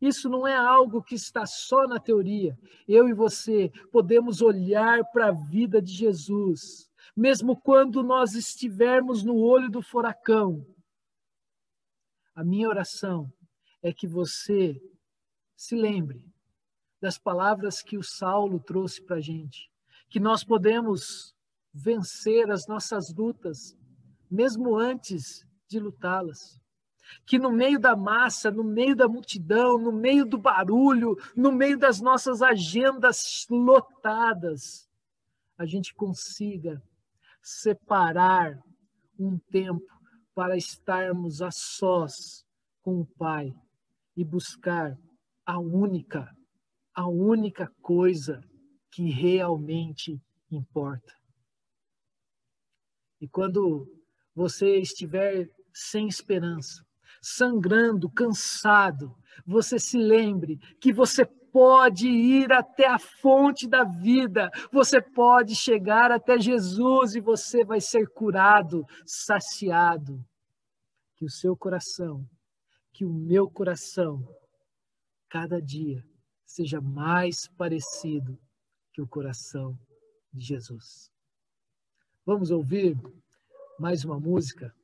Isso 0.00 0.28
não 0.28 0.48
é 0.48 0.56
algo 0.56 1.02
que 1.02 1.14
está 1.14 1.44
só 1.46 1.86
na 1.86 2.00
teoria. 2.00 2.58
Eu 2.88 3.08
e 3.08 3.12
você 3.12 3.70
podemos 3.92 4.40
olhar 4.40 5.04
para 5.12 5.28
a 5.28 5.32
vida 5.32 5.80
de 5.80 5.92
Jesus 5.92 6.89
mesmo 7.16 7.60
quando 7.60 8.02
nós 8.02 8.34
estivermos 8.34 9.22
no 9.22 9.36
olho 9.36 9.70
do 9.70 9.82
furacão. 9.82 10.64
A 12.34 12.44
minha 12.44 12.68
oração 12.68 13.32
é 13.82 13.92
que 13.92 14.06
você 14.06 14.80
se 15.56 15.74
lembre 15.74 16.24
das 17.00 17.18
palavras 17.18 17.82
que 17.82 17.96
o 17.96 18.02
Saulo 18.02 18.60
trouxe 18.60 19.02
para 19.02 19.16
a 19.16 19.20
gente, 19.20 19.70
que 20.08 20.20
nós 20.20 20.44
podemos 20.44 21.34
vencer 21.72 22.50
as 22.50 22.66
nossas 22.66 23.12
lutas, 23.14 23.76
mesmo 24.30 24.76
antes 24.76 25.46
de 25.68 25.78
lutá-las. 25.78 26.60
Que 27.26 27.38
no 27.38 27.50
meio 27.50 27.80
da 27.80 27.96
massa, 27.96 28.50
no 28.50 28.62
meio 28.62 28.94
da 28.94 29.08
multidão, 29.08 29.78
no 29.78 29.90
meio 29.90 30.24
do 30.24 30.38
barulho, 30.38 31.16
no 31.34 31.50
meio 31.50 31.76
das 31.76 32.00
nossas 32.00 32.40
agendas 32.40 33.46
lotadas, 33.50 34.88
a 35.58 35.66
gente 35.66 35.92
consiga 35.94 36.80
separar 37.42 38.58
um 39.18 39.38
tempo 39.50 39.86
para 40.34 40.56
estarmos 40.56 41.42
a 41.42 41.50
sós 41.50 42.44
com 42.82 43.00
o 43.00 43.06
Pai 43.06 43.52
e 44.16 44.24
buscar 44.24 44.96
a 45.44 45.58
única, 45.58 46.28
a 46.94 47.08
única 47.08 47.70
coisa 47.82 48.40
que 48.90 49.10
realmente 49.10 50.20
importa. 50.50 51.14
E 53.20 53.28
quando 53.28 53.86
você 54.34 54.76
estiver 54.78 55.48
sem 55.72 56.08
esperança, 56.08 56.84
sangrando, 57.20 58.10
cansado, 58.10 59.14
você 59.46 59.78
se 59.78 59.98
lembre 59.98 60.58
que 60.80 60.92
você 60.92 61.26
pode 61.52 62.08
ir 62.08 62.52
até 62.52 62.86
a 62.86 62.98
fonte 62.98 63.68
da 63.68 63.84
vida, 63.84 64.50
você 64.72 65.00
pode 65.00 65.54
chegar 65.54 66.10
até 66.10 66.38
Jesus 66.38 67.14
e 67.14 67.20
você 67.20 67.64
vai 67.64 67.80
ser 67.80 68.08
curado, 68.08 68.84
saciado. 69.04 70.24
Que 71.16 71.24
o 71.24 71.30
seu 71.30 71.54
coração, 71.54 72.26
que 72.92 73.04
o 73.04 73.12
meu 73.12 73.50
coração, 73.50 74.26
cada 75.28 75.60
dia 75.60 76.02
seja 76.46 76.80
mais 76.80 77.46
parecido 77.46 78.38
que 78.92 79.02
o 79.02 79.06
coração 79.06 79.78
de 80.32 80.46
Jesus. 80.46 81.10
Vamos 82.24 82.50
ouvir 82.50 82.96
mais 83.78 84.04
uma 84.04 84.18
música? 84.18 84.74